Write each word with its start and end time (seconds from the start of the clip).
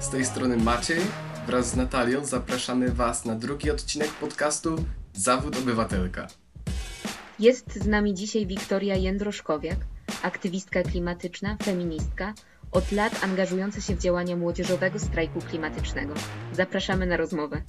z 0.00 0.08
tej 0.08 0.24
strony 0.24 0.56
Maciej. 0.56 1.00
Wraz 1.46 1.70
z 1.70 1.76
Natalią 1.76 2.24
zapraszamy 2.24 2.92
Was 2.92 3.24
na 3.24 3.34
drugi 3.34 3.70
odcinek 3.70 4.08
podcastu 4.08 4.76
Zawód 5.12 5.56
Obywatelka. 5.58 6.28
Jest 7.38 7.74
z 7.74 7.86
nami 7.86 8.14
dzisiaj 8.14 8.46
Wiktoria 8.46 8.96
Jędroszkowiak, 8.96 9.76
aktywistka 10.22 10.82
klimatyczna, 10.82 11.56
feministka, 11.64 12.34
od 12.72 12.92
lat 12.92 13.24
angażująca 13.24 13.80
się 13.80 13.96
w 13.96 13.98
działania 13.98 14.36
młodzieżowego 14.36 14.98
strajku 14.98 15.40
klimatycznego. 15.40 16.14
Zapraszamy 16.52 17.06
na 17.06 17.16
rozmowę. 17.16 17.62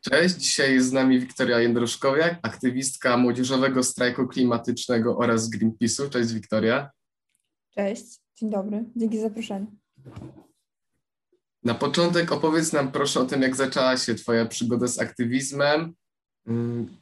Cześć, 0.00 0.34
dzisiaj 0.34 0.74
jest 0.74 0.88
z 0.88 0.92
nami 0.92 1.20
Wiktoria 1.20 1.60
Jędroszkowiak, 1.60 2.38
aktywistka 2.42 3.16
młodzieżowego 3.16 3.82
strajku 3.82 4.26
klimatycznego 4.26 5.16
oraz 5.18 5.50
Greenpeace'u. 5.50 6.08
Cześć 6.10 6.32
Wiktoria. 6.32 6.90
Cześć, 7.76 8.20
dzień 8.36 8.50
dobry, 8.50 8.84
dzięki 8.96 9.16
za 9.16 9.22
zaproszenie. 9.22 9.66
Na 11.64 11.74
początek 11.74 12.32
opowiedz 12.32 12.72
nam 12.72 12.92
proszę 12.92 13.20
o 13.20 13.24
tym, 13.24 13.42
jak 13.42 13.56
zaczęła 13.56 13.96
się 13.96 14.14
Twoja 14.14 14.46
przygoda 14.46 14.86
z 14.86 14.98
aktywizmem, 14.98 15.94
mm, 16.46 16.96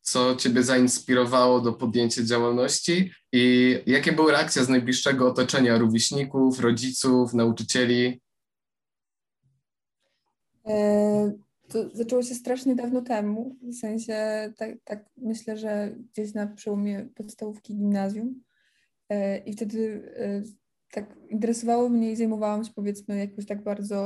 co 0.00 0.36
Ciebie 0.36 0.62
zainspirowało 0.62 1.60
do 1.60 1.72
podjęcia 1.72 2.22
działalności 2.24 3.10
i 3.32 3.76
jakie 3.86 4.12
były 4.12 4.32
reakcje 4.32 4.64
z 4.64 4.68
najbliższego 4.68 5.28
otoczenia 5.28 5.78
rówieśników, 5.78 6.60
rodziców, 6.60 7.34
nauczycieli? 7.34 8.20
E, 10.66 11.32
to 11.68 11.78
zaczęło 11.92 12.22
się 12.22 12.34
strasznie 12.34 12.74
dawno 12.74 13.02
temu, 13.02 13.56
w 13.62 13.74
sensie 13.74 14.16
tak, 14.56 14.70
tak 14.84 15.04
myślę, 15.16 15.56
że 15.56 15.96
gdzieś 16.12 16.34
na 16.34 16.46
przełomie 16.46 17.08
podstawówki 17.14 17.74
gimnazjum 17.74 18.42
i 19.46 19.52
wtedy 19.52 20.12
e, 20.16 20.42
tak 20.90 21.16
interesowało 21.28 21.88
mnie 21.88 22.12
i 22.12 22.16
zajmowałam 22.16 22.64
się 22.64 22.70
powiedzmy 22.74 23.18
jakoś 23.18 23.46
tak 23.46 23.62
bardzo 23.62 23.96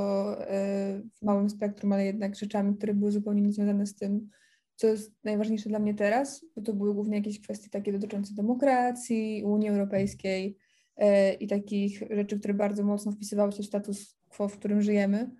e, 0.51 1.03
w 1.15 1.23
małym 1.23 1.51
spektrum, 1.51 1.93
ale 1.93 2.05
jednak 2.05 2.37
rzeczami, 2.37 2.77
które 2.77 2.95
były 2.95 3.13
zupełnie 3.13 3.43
niezwiązane 3.43 3.87
z 3.87 3.95
tym, 3.95 4.29
co 4.77 4.87
jest 4.87 5.13
najważniejsze 5.25 5.69
dla 5.69 5.79
mnie 5.79 5.95
teraz, 5.95 6.45
bo 6.57 6.63
to 6.63 6.73
były 6.73 6.95
głównie 6.95 7.17
jakieś 7.17 7.41
kwestie 7.41 7.71
takie 7.71 7.93
dotyczące 7.93 8.35
demokracji, 8.35 9.43
Unii 9.45 9.69
Europejskiej 9.69 10.57
e, 10.97 11.33
i 11.33 11.49
takich 11.49 12.03
rzeczy, 12.11 12.39
które 12.39 12.55
bardzo 12.55 12.85
mocno 12.85 13.13
wpisywały 13.13 13.53
się 13.53 13.63
w 13.63 13.67
status 13.67 14.17
quo, 14.29 14.49
w 14.49 14.59
którym 14.59 14.83
żyjemy. 14.83 15.31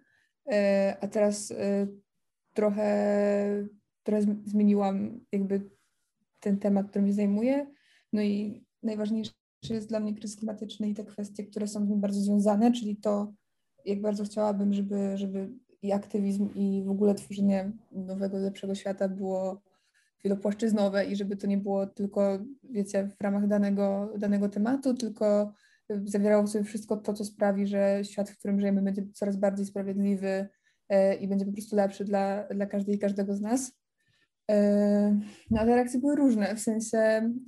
E, 0.53 0.97
a 1.01 1.09
teraz 1.09 1.53
trochę, 2.55 3.69
trochę 4.03 4.23
zmieniłam 4.45 5.21
jakby 5.33 5.71
ten 6.41 6.59
temat, 6.59 6.91
którym 6.91 7.09
się 7.09 7.15
zajmuję. 7.15 7.67
No 8.13 8.23
i 8.23 8.65
najważniejsze 8.83 9.33
jest 9.71 9.89
dla 9.89 10.01
mnie 10.01 10.15
kryzys 10.15 10.37
klimatyczny 10.37 10.89
i 10.89 10.95
te 10.95 11.05
kwestie, 11.05 11.45
które 11.45 11.69
są 11.69 11.87
z 11.87 11.89
nim 11.89 12.01
bardzo 12.01 12.21
związane, 12.21 12.73
czyli 12.73 12.97
to, 12.97 13.33
jak 13.85 14.01
bardzo 14.01 14.25
chciałabym, 14.25 14.73
żeby, 14.73 15.17
żeby 15.17 15.51
i 15.83 15.93
aktywizm, 15.93 16.49
i 16.55 16.83
w 16.87 16.91
ogóle 16.91 17.15
tworzenie 17.15 17.73
nowego, 17.93 18.39
lepszego 18.39 18.75
świata 18.75 19.09
było 19.09 19.63
wielopłaszczyznowe 20.25 21.05
i 21.05 21.17
żeby 21.17 21.37
to 21.37 21.47
nie 21.47 21.59
było 21.59 21.87
tylko, 21.87 22.39
wiecie, 22.63 23.09
w 23.19 23.23
ramach 23.23 23.47
danego, 23.49 24.13
danego 24.19 24.49
tematu, 24.49 24.95
tylko 24.95 25.53
zawierało 26.05 26.43
w 26.43 26.49
sobie 26.49 26.65
wszystko 26.65 26.97
to, 26.97 27.13
co 27.13 27.25
sprawi, 27.25 27.67
że 27.67 28.01
świat, 28.05 28.31
w 28.31 28.39
którym 28.39 28.61
żyjemy, 28.61 28.83
będzie 28.83 29.03
coraz 29.13 29.37
bardziej 29.37 29.67
sprawiedliwy 29.67 30.49
e, 30.89 31.15
i 31.15 31.29
będzie 31.29 31.45
po 31.45 31.53
prostu 31.53 31.77
lepszy 31.77 32.05
dla, 32.05 32.45
dla 32.49 32.67
każdej 32.67 32.95
i 32.95 32.99
każdego 32.99 33.35
z 33.35 33.41
nas. 33.41 33.73
E, 34.51 35.21
no 35.51 35.59
te 35.59 35.75
reakcje 35.75 36.01
były 36.01 36.17
różne, 36.17 36.57
w 36.57 36.61
sensie, 36.61 36.99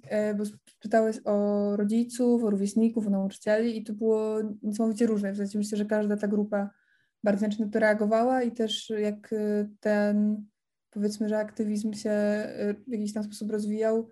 e, 0.08 0.34
bo 0.34 0.44
pytałeś 0.80 1.16
o 1.24 1.76
rodziców, 1.76 2.44
o 2.44 2.50
rówieśników, 2.50 3.06
o 3.06 3.10
nauczycieli 3.10 3.78
i 3.78 3.84
to 3.84 3.92
było 3.92 4.38
niesamowicie 4.62 5.06
różne. 5.06 5.32
W 5.32 5.36
sensie 5.36 5.58
myślę, 5.58 5.78
że 5.78 5.84
każda 5.84 6.16
ta 6.16 6.28
grupa 6.28 6.70
bardzo 7.24 7.38
znacznie 7.38 7.68
to 7.68 7.78
reagowała 7.78 8.42
i 8.42 8.52
też 8.52 8.90
jak 8.90 9.32
e, 9.32 9.68
ten, 9.80 10.44
powiedzmy, 10.90 11.28
że 11.28 11.38
aktywizm 11.38 11.92
się 11.92 12.12
w 12.88 12.92
jakiś 12.92 13.12
tam 13.12 13.24
sposób 13.24 13.50
rozwijał, 13.50 14.08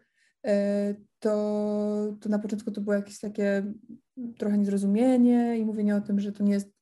to, 1.18 2.16
to 2.20 2.28
na 2.28 2.38
początku 2.38 2.70
to 2.70 2.80
było 2.80 2.94
jakieś 2.94 3.20
takie 3.20 3.72
trochę 4.38 4.58
niezrozumienie 4.58 5.58
i 5.58 5.64
mówienie 5.64 5.96
o 5.96 6.00
tym, 6.00 6.20
że 6.20 6.32
to 6.32 6.44
nie 6.44 6.52
jest 6.52 6.74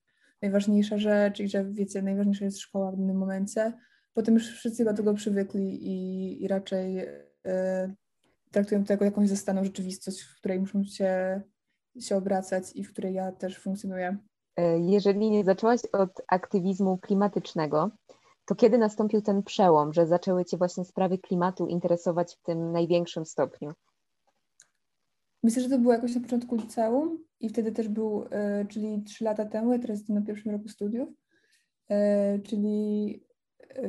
najważniejsza 0.42 0.98
rzecz 0.98 1.40
i 1.40 1.48
że 1.48 1.64
wiecie, 1.64 2.02
najważniejsza 2.02 2.44
jest 2.44 2.60
szkoła 2.60 2.92
w 2.92 2.96
danym 2.96 3.16
momencie 3.16 3.72
potem 4.14 4.34
już 4.34 4.50
wszyscy 4.50 4.84
do 4.84 4.94
tego 4.94 5.14
przywykli 5.14 5.86
i, 5.86 6.44
i 6.44 6.48
raczej 6.48 6.98
e, 7.46 7.94
traktują 8.50 8.84
to 8.84 8.92
jako 8.92 9.04
jakąś 9.04 9.28
zastaną 9.28 9.64
rzeczywistość, 9.64 10.22
w 10.22 10.36
której 10.36 10.60
muszą 10.60 10.84
się, 10.84 11.42
się 12.00 12.16
obracać 12.16 12.64
i 12.74 12.84
w 12.84 12.92
której 12.92 13.14
ja 13.14 13.32
też 13.32 13.58
funkcjonuję. 13.58 14.16
E, 14.56 14.78
jeżeli 14.78 15.30
nie 15.30 15.44
zaczęłaś 15.44 15.80
od 15.92 16.22
aktywizmu 16.28 16.98
klimatycznego, 16.98 17.90
to 18.44 18.54
kiedy 18.54 18.78
nastąpił 18.78 19.22
ten 19.22 19.42
przełom, 19.42 19.92
że 19.92 20.06
zaczęły 20.06 20.44
Cię 20.44 20.56
właśnie 20.56 20.84
sprawy 20.84 21.18
klimatu 21.18 21.66
interesować 21.66 22.34
w 22.34 22.42
tym 22.42 22.72
największym 22.72 23.26
stopniu? 23.26 23.72
Myślę, 25.42 25.62
że 25.62 25.68
to 25.68 25.78
było 25.78 25.92
jakoś 25.92 26.14
na 26.14 26.20
początku 26.20 26.56
liceum 26.56 27.24
i 27.40 27.48
wtedy 27.48 27.72
też 27.72 27.88
był, 27.88 28.26
e, 28.30 28.64
czyli 28.64 29.02
trzy 29.02 29.24
lata 29.24 29.44
temu, 29.44 29.72
ja 29.72 29.78
teraz 29.78 29.98
jestem 29.98 30.16
na 30.16 30.22
pierwszym 30.22 30.52
roku 30.52 30.68
studiów, 30.68 31.08
czyli 32.44 33.24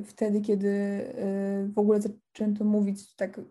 wtedy, 0.06 0.42
kiedy 0.42 0.68
y, 0.68 1.70
w 1.74 1.80
ogóle 1.80 2.00
zaczęto 2.02 2.66
mówić 2.66 3.16
tak, 3.16 3.42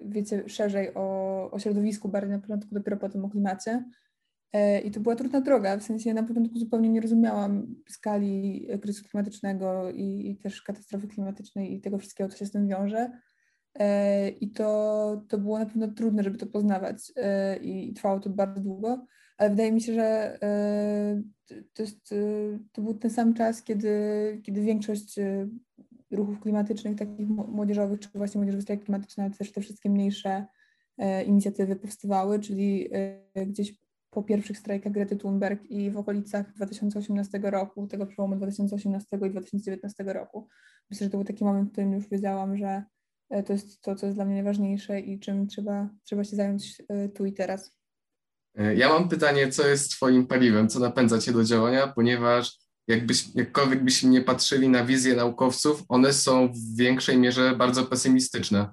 wiecie, 0.00 0.48
szerzej 0.48 0.94
o, 0.94 1.50
o 1.50 1.58
środowisku, 1.58 2.08
bardziej 2.08 2.30
na 2.30 2.38
początku, 2.38 2.74
dopiero 2.74 2.96
potem 2.96 3.24
o 3.24 3.28
klimacie. 3.28 3.84
E, 4.52 4.80
I 4.80 4.90
to 4.90 5.00
była 5.00 5.16
trudna 5.16 5.40
droga, 5.40 5.76
w 5.76 5.82
sensie 5.82 6.14
na 6.14 6.22
początku 6.22 6.58
zupełnie 6.58 6.88
nie 6.88 7.00
rozumiałam 7.00 7.74
skali 7.88 8.68
kryzysu 8.82 9.08
klimatycznego 9.08 9.90
i, 9.90 10.30
i 10.30 10.36
też 10.36 10.62
katastrofy 10.62 11.08
klimatycznej 11.08 11.74
i 11.74 11.80
tego 11.80 11.98
wszystkiego, 11.98 12.30
co 12.30 12.36
się 12.36 12.46
z 12.46 12.52
tym 12.52 12.68
wiąże. 12.68 13.10
E, 13.74 14.28
I 14.28 14.50
to, 14.50 15.22
to 15.28 15.38
było 15.38 15.58
na 15.58 15.66
pewno 15.66 15.88
trudne, 15.88 16.22
żeby 16.22 16.38
to 16.38 16.46
poznawać 16.46 17.12
e, 17.16 17.56
i 17.56 17.94
trwało 17.94 18.20
to 18.20 18.30
bardzo 18.30 18.60
długo, 18.60 19.06
ale 19.38 19.50
wydaje 19.50 19.72
mi 19.72 19.80
się, 19.80 19.94
że 19.94 20.38
to, 21.72 21.82
jest, 21.82 22.14
to 22.72 22.82
był 22.82 22.94
ten 22.94 23.10
sam 23.10 23.34
czas, 23.34 23.62
kiedy, 23.62 23.90
kiedy 24.44 24.60
większość 24.60 25.18
ruchów 26.10 26.40
klimatycznych, 26.40 26.98
takich 26.98 27.28
młodzieżowych, 27.28 28.00
czy 28.00 28.08
właśnie 28.14 28.38
młodzieżowy 28.38 28.62
strajk 28.62 28.84
klimatyczny, 28.84 29.24
ale 29.24 29.32
też 29.32 29.52
te 29.52 29.60
wszystkie 29.60 29.90
mniejsze 29.90 30.46
e, 30.98 31.24
inicjatywy 31.24 31.76
powstawały, 31.76 32.40
czyli 32.40 32.88
e, 33.34 33.46
gdzieś 33.46 33.74
po 34.10 34.22
pierwszych 34.22 34.58
strajkach 34.58 34.92
Grety 34.92 35.16
Thunberg 35.16 35.64
i 35.64 35.90
w 35.90 35.96
okolicach 35.96 36.54
2018 36.54 37.40
roku, 37.42 37.86
tego 37.86 38.06
przełomu 38.06 38.36
2018 38.36 39.06
i 39.26 39.30
2019 39.30 40.04
roku. 40.04 40.48
Myślę, 40.90 41.04
że 41.04 41.10
to 41.10 41.16
był 41.16 41.26
taki 41.26 41.44
moment, 41.44 41.68
w 41.68 41.72
którym 41.72 41.92
już 41.92 42.08
wiedziałam, 42.08 42.56
że 42.56 42.82
e, 43.30 43.42
to 43.42 43.52
jest 43.52 43.80
to, 43.80 43.94
co 43.94 44.06
jest 44.06 44.18
dla 44.18 44.24
mnie 44.24 44.34
najważniejsze 44.34 45.00
i 45.00 45.20
czym 45.20 45.46
trzeba, 45.46 45.88
trzeba 46.04 46.24
się 46.24 46.36
zająć 46.36 46.82
tu 47.14 47.26
i 47.26 47.32
teraz. 47.32 47.78
Ja 48.76 48.88
mam 48.88 49.08
pytanie, 49.08 49.48
co 49.48 49.68
jest 49.68 49.90
Twoim 49.90 50.26
paliwem, 50.26 50.68
co 50.68 50.80
napędza 50.80 51.18
Cię 51.18 51.32
do 51.32 51.44
działania, 51.44 51.86
ponieważ 51.86 52.67
jakbyś, 52.88 53.34
jakkolwiek 53.34 53.84
byśmy 53.84 54.10
nie 54.10 54.20
patrzyli 54.20 54.68
na 54.68 54.84
wizje 54.84 55.16
naukowców, 55.16 55.84
one 55.88 56.12
są 56.12 56.48
w 56.48 56.76
większej 56.76 57.18
mierze 57.18 57.56
bardzo 57.56 57.84
pesymistyczne. 57.84 58.72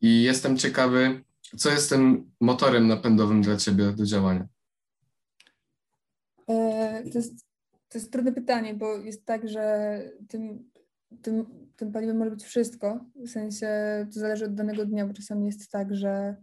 I 0.00 0.22
jestem 0.22 0.56
ciekawy, 0.56 1.24
co 1.56 1.70
jest 1.70 1.90
tym 1.90 2.30
motorem 2.40 2.86
napędowym 2.86 3.42
dla 3.42 3.56
Ciebie 3.56 3.92
do 3.92 4.06
działania? 4.06 4.48
E, 6.48 7.02
to 7.12 7.18
jest, 7.18 7.46
to 7.88 7.98
jest 7.98 8.12
trudne 8.12 8.32
pytanie, 8.32 8.74
bo 8.74 8.98
jest 8.98 9.24
tak, 9.24 9.48
że 9.48 10.02
tym, 10.28 10.70
tym, 11.22 11.46
tym 11.76 11.92
paliwem 11.92 12.16
może 12.16 12.30
być 12.30 12.44
wszystko. 12.44 13.04
W 13.14 13.28
sensie 13.28 13.68
to 14.14 14.20
zależy 14.20 14.44
od 14.44 14.54
danego 14.54 14.86
dnia, 14.86 15.06
bo 15.06 15.14
czasami 15.14 15.46
jest 15.46 15.70
tak, 15.70 15.94
że 15.94 16.36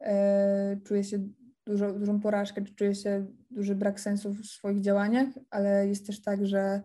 e, 0.00 0.80
czuję 0.84 1.04
się 1.04 1.28
dużo, 1.68 1.92
dużą 1.92 2.20
porażkę, 2.20 2.62
czy 2.64 2.74
czuję 2.74 2.94
się 2.94 3.26
duży 3.50 3.74
brak 3.74 4.00
sensu 4.00 4.32
w 4.32 4.46
swoich 4.46 4.80
działaniach, 4.80 5.28
ale 5.50 5.88
jest 5.88 6.06
też 6.06 6.22
tak, 6.22 6.46
że 6.46 6.82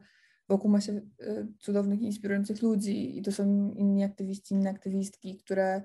wokół 0.49 0.71
ma 0.71 0.81
się 0.81 0.93
y, 0.93 1.47
cudownych, 1.59 2.01
inspirujących 2.01 2.61
ludzi 2.61 3.17
i 3.17 3.21
to 3.21 3.31
są 3.31 3.71
inni 3.71 4.03
aktywiści, 4.03 4.53
inne 4.53 4.69
aktywistki, 4.69 5.37
które, 5.37 5.81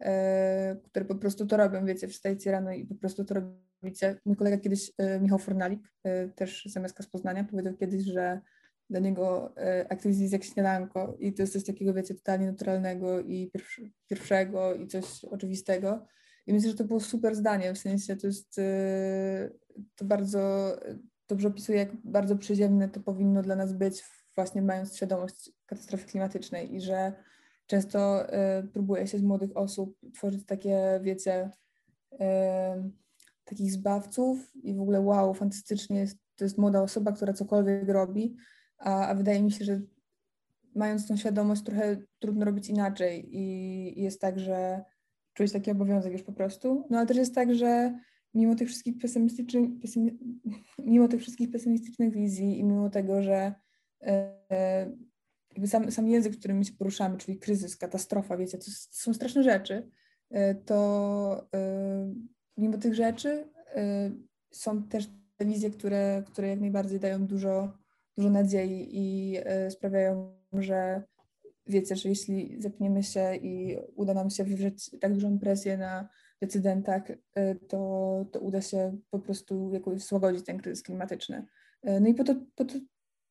e, 0.00 0.76
które 0.84 1.04
po 1.04 1.14
prostu 1.14 1.46
to 1.46 1.56
robią, 1.56 1.86
wiecie, 1.86 2.08
wstajecie 2.08 2.52
rano 2.52 2.72
i 2.72 2.86
po 2.86 2.94
prostu 2.94 3.24
to 3.24 3.34
robicie. 3.34 4.20
Mój 4.24 4.36
kolega 4.36 4.58
kiedyś, 4.58 4.92
e, 4.98 5.20
Michał 5.20 5.38
Fornalik, 5.38 5.80
też 6.36 6.64
z 6.68 6.76
MSK 6.76 7.02
z 7.02 7.06
Poznania, 7.06 7.44
powiedział 7.44 7.74
kiedyś, 7.74 8.04
że 8.04 8.40
dla 8.90 9.00
niego 9.00 9.54
aktywizm 9.88 10.22
jest 10.22 10.32
jak 10.32 10.44
śniadanko 10.44 11.16
i 11.18 11.32
to 11.32 11.42
jest 11.42 11.52
coś 11.52 11.64
takiego, 11.64 11.94
wiecie, 11.94 12.14
totalnie 12.14 12.46
naturalnego 12.46 13.20
i 13.20 13.52
pierwszego 14.08 14.74
i 14.74 14.86
coś 14.86 15.24
oczywistego. 15.24 16.06
I 16.46 16.52
myślę, 16.52 16.70
że 16.70 16.76
to 16.76 16.84
było 16.84 17.00
super 17.00 17.34
zdanie, 17.34 17.74
w 17.74 17.78
sensie 17.78 18.16
to 18.16 18.26
jest, 18.26 18.58
y, 18.58 18.62
to 19.96 20.04
bardzo 20.04 20.76
dobrze 21.28 21.48
opisuje, 21.48 21.78
jak 21.78 21.96
bardzo 22.04 22.36
przyziemne 22.36 22.88
to 22.88 23.00
powinno 23.00 23.42
dla 23.42 23.56
nas 23.56 23.72
być, 23.72 24.04
właśnie 24.34 24.62
mając 24.62 24.96
świadomość 24.96 25.52
katastrofy 25.66 26.06
klimatycznej 26.06 26.74
i 26.74 26.80
że 26.80 27.12
często 27.66 28.26
y, 28.60 28.68
próbuje 28.72 29.06
się 29.06 29.18
z 29.18 29.22
młodych 29.22 29.56
osób 29.56 29.98
tworzyć 30.14 30.46
takie, 30.46 31.00
wiecie, 31.02 31.50
y, 32.12 32.18
takich 33.44 33.72
zbawców 33.72 34.56
i 34.62 34.74
w 34.74 34.80
ogóle 34.80 35.00
wow, 35.00 35.34
fantastycznie, 35.34 36.06
to 36.36 36.44
jest 36.44 36.58
młoda 36.58 36.82
osoba, 36.82 37.12
która 37.12 37.32
cokolwiek 37.32 37.88
robi, 37.88 38.36
a, 38.78 39.06
a 39.06 39.14
wydaje 39.14 39.42
mi 39.42 39.52
się, 39.52 39.64
że 39.64 39.80
mając 40.74 41.08
tą 41.08 41.16
świadomość 41.16 41.62
trochę 41.62 41.96
trudno 42.18 42.44
robić 42.44 42.68
inaczej 42.68 43.36
i 43.36 44.02
jest 44.02 44.20
tak, 44.20 44.38
że 44.38 44.84
czuć 45.40 45.52
taki 45.52 45.70
obowiązek 45.70 46.12
już 46.12 46.22
po 46.22 46.32
prostu, 46.32 46.86
no 46.90 46.98
ale 46.98 47.06
też 47.06 47.16
jest 47.16 47.34
tak, 47.34 47.54
że 47.54 47.98
mimo 48.34 48.54
tych 48.54 48.68
wszystkich 48.68 48.98
pesymistycznych, 48.98 49.70
pesymi, 49.82 50.18
mimo 50.78 51.08
tych 51.08 51.20
wszystkich 51.20 51.50
pesymistycznych 51.50 52.12
wizji 52.12 52.58
i 52.58 52.64
mimo 52.64 52.90
tego, 52.90 53.22
że 53.22 53.54
e, 54.02 54.90
jakby 55.50 55.68
sam, 55.68 55.90
sam 55.90 56.08
język, 56.08 56.36
którym 56.36 56.58
my 56.58 56.64
się 56.64 56.72
poruszamy, 56.72 57.18
czyli 57.18 57.38
kryzys, 57.38 57.76
katastrofa, 57.76 58.36
wiecie, 58.36 58.58
to, 58.58 58.64
są 58.90 59.14
straszne 59.14 59.42
rzeczy, 59.42 59.90
e, 60.30 60.54
to 60.54 61.48
e, 61.54 62.14
mimo 62.56 62.78
tych 62.78 62.94
rzeczy 62.94 63.50
są 64.50 64.82
też 64.82 65.08
te 65.36 65.46
wizje, 65.46 65.70
które, 65.70 66.22
które 66.26 66.48
jak 66.48 66.60
najbardziej 66.60 67.00
dają 67.00 67.26
dużo, 67.26 67.72
dużo 68.16 68.30
nadziei 68.30 68.88
i 68.92 69.36
sprawiają, 69.70 70.38
że 70.52 71.02
wiecie, 71.70 71.96
że 71.96 72.08
jeśli 72.08 72.56
zepniemy 72.62 73.02
się 73.02 73.36
i 73.36 73.76
uda 73.96 74.14
nam 74.14 74.30
się 74.30 74.44
wywrzeć 74.44 74.90
tak 75.00 75.14
dużą 75.14 75.38
presję 75.38 75.76
na 75.76 76.08
decydentach, 76.40 77.02
e, 77.34 77.54
to, 77.54 78.24
to 78.32 78.40
uda 78.40 78.60
się 78.60 78.96
po 79.10 79.18
prostu 79.18 79.70
jakoś 79.72 80.02
złagodzić 80.02 80.44
ten 80.44 80.58
kryzys 80.58 80.82
klimatyczny. 80.82 81.46
No 82.00 82.08
i 82.08 82.14
po 82.14 82.24
to, 82.24 82.34
po 82.54 82.64
to 82.64 82.74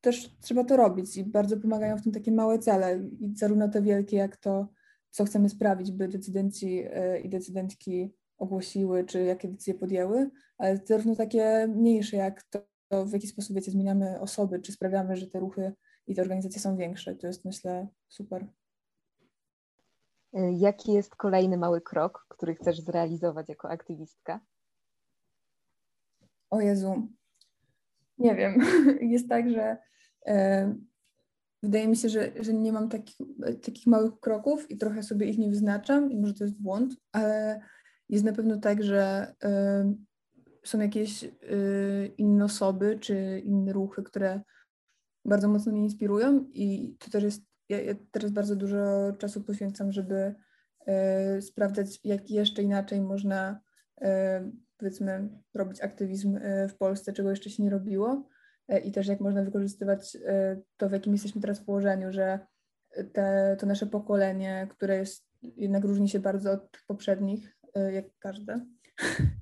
też 0.01 0.37
trzeba 0.41 0.63
to 0.63 0.77
robić 0.77 1.17
i 1.17 1.23
bardzo 1.23 1.57
pomagają 1.57 1.97
w 1.97 2.01
tym 2.01 2.11
takie 2.11 2.31
małe 2.31 2.59
cele, 2.59 3.09
i 3.19 3.33
zarówno 3.35 3.69
te 3.69 3.81
wielkie, 3.81 4.17
jak 4.17 4.37
to, 4.37 4.67
co 5.09 5.25
chcemy 5.25 5.49
sprawić, 5.49 5.91
by 5.91 6.07
decydenci 6.07 6.83
i 7.23 7.29
decydentki 7.29 8.13
ogłosiły, 8.37 9.03
czy 9.03 9.23
jakie 9.23 9.47
decyzje 9.47 9.73
podjęły, 9.73 10.29
ale 10.57 10.79
zarówno 10.85 11.15
takie 11.15 11.67
mniejsze, 11.67 12.17
jak 12.17 12.43
to, 12.43 12.59
w 13.05 13.13
jaki 13.13 13.27
sposób 13.27 13.55
wiecie, 13.55 13.71
zmieniamy 13.71 14.19
osoby, 14.19 14.59
czy 14.59 14.71
sprawiamy, 14.71 15.17
że 15.17 15.27
te 15.27 15.39
ruchy 15.39 15.73
i 16.09 16.15
te 16.15 16.21
organizacje 16.21 16.61
są 16.61 16.77
większe. 16.77 17.15
To 17.15 17.27
jest 17.27 17.45
myślę 17.45 17.87
super. 18.07 18.47
Jaki 20.57 20.93
jest 20.93 21.15
kolejny 21.15 21.57
mały 21.57 21.81
krok, 21.81 22.25
który 22.29 22.55
chcesz 22.55 22.81
zrealizować 22.81 23.49
jako 23.49 23.69
aktywistka? 23.69 24.39
O 26.49 26.61
Jezu, 26.61 27.07
nie 28.17 28.35
wiem. 28.35 28.61
Jest 29.13 29.29
tak, 29.29 29.49
że 29.49 29.77
e, 30.27 30.75
wydaje 31.63 31.87
mi 31.87 31.95
się, 31.95 32.09
że, 32.09 32.31
że 32.39 32.53
nie 32.53 32.73
mam 32.73 32.89
takich, 32.89 33.17
takich 33.61 33.87
małych 33.87 34.19
kroków 34.19 34.71
i 34.71 34.77
trochę 34.77 35.03
sobie 35.03 35.27
ich 35.27 35.37
nie 35.37 35.49
wyznaczam 35.49 36.11
i 36.11 36.17
może 36.17 36.33
to 36.33 36.43
jest 36.43 36.61
błąd, 36.61 36.95
ale 37.11 37.61
jest 38.09 38.25
na 38.25 38.33
pewno 38.33 38.57
tak, 38.57 38.83
że 38.83 39.33
y, 39.43 40.67
są 40.67 40.79
jakieś 40.79 41.23
y, 41.23 42.13
inne 42.17 42.45
osoby 42.45 42.97
czy 43.01 43.41
inne 43.45 43.73
ruchy, 43.73 44.03
które 44.03 44.41
bardzo 45.25 45.47
mocno 45.47 45.71
mnie 45.71 45.83
inspirują 45.83 46.45
i 46.53 46.97
to 46.99 47.11
też 47.11 47.23
jest, 47.23 47.43
ja, 47.69 47.81
ja 47.81 47.93
teraz 48.11 48.31
bardzo 48.31 48.55
dużo 48.55 48.77
czasu 49.17 49.43
poświęcam, 49.43 49.91
żeby 49.91 50.35
y, 51.37 51.41
sprawdzać, 51.41 51.99
jak 52.03 52.29
jeszcze 52.29 52.63
inaczej 52.63 53.01
można 53.01 53.61
powiedzmy 54.77 55.29
robić 55.53 55.81
aktywizm 55.81 56.39
w 56.69 56.77
Polsce, 56.77 57.13
czego 57.13 57.29
jeszcze 57.29 57.49
się 57.49 57.63
nie 57.63 57.69
robiło 57.69 58.27
i 58.83 58.91
też 58.91 59.07
jak 59.07 59.19
można 59.19 59.43
wykorzystywać 59.43 60.17
to, 60.77 60.89
w 60.89 60.91
jakim 60.91 61.13
jesteśmy 61.13 61.41
teraz 61.41 61.59
położeniu, 61.59 62.11
że 62.11 62.39
te, 63.13 63.57
to 63.59 63.65
nasze 63.65 63.85
pokolenie, 63.85 64.67
które 64.71 64.97
jest 64.97 65.25
jednak 65.41 65.83
różni 65.83 66.09
się 66.09 66.19
bardzo 66.19 66.51
od 66.51 66.83
poprzednich, 66.87 67.59
E, 67.75 67.93
jak 67.93 68.05
każde. 68.19 68.65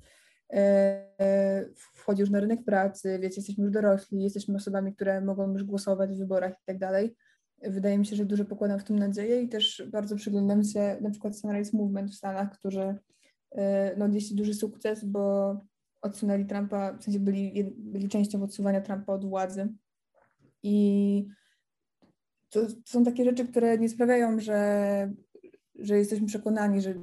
E, 0.53 1.65
wchodzi 1.75 2.21
już 2.21 2.29
na 2.29 2.39
rynek 2.39 2.63
pracy, 2.63 3.19
wiecie, 3.21 3.35
jesteśmy 3.35 3.63
już 3.63 3.73
dorośli, 3.73 4.23
jesteśmy 4.23 4.55
osobami, 4.55 4.95
które 4.95 5.21
mogą 5.21 5.51
już 5.53 5.63
głosować 5.63 6.13
w 6.13 6.17
wyborach 6.17 6.53
i 6.53 6.65
tak 6.65 6.77
dalej. 6.77 7.15
Wydaje 7.61 7.97
mi 7.97 8.05
się, 8.05 8.15
że 8.15 8.25
dużo 8.25 8.45
pokładam 8.45 8.79
w 8.79 8.83
tym 8.83 8.99
nadzieję 8.99 9.41
i 9.41 9.49
też 9.49 9.83
bardzo 9.91 10.15
przyglądam 10.15 10.63
się 10.63 10.97
na 11.01 11.09
przykład 11.09 11.37
Sunrise 11.37 11.77
Movement 11.77 12.11
w 12.11 12.15
Stanach, 12.15 12.51
którzy 12.59 12.95
e, 13.51 13.95
no, 13.97 14.05
odnieśli 14.05 14.35
duży 14.35 14.53
sukces, 14.53 15.05
bo 15.05 15.55
odsunęli 16.01 16.45
Trumpa, 16.45 16.93
w 16.93 17.03
sensie 17.03 17.19
byli, 17.19 17.73
byli 17.77 18.09
częścią 18.09 18.43
odsuwania 18.43 18.81
Trumpa 18.81 19.13
od 19.13 19.25
władzy. 19.25 19.67
I 20.63 21.27
to, 22.49 22.65
to 22.65 22.71
są 22.85 23.03
takie 23.03 23.25
rzeczy, 23.25 23.47
które 23.47 23.77
nie 23.77 23.89
sprawiają, 23.89 24.39
że, 24.39 25.13
że 25.75 25.97
jesteśmy 25.97 26.27
przekonani, 26.27 26.81
że 26.81 26.93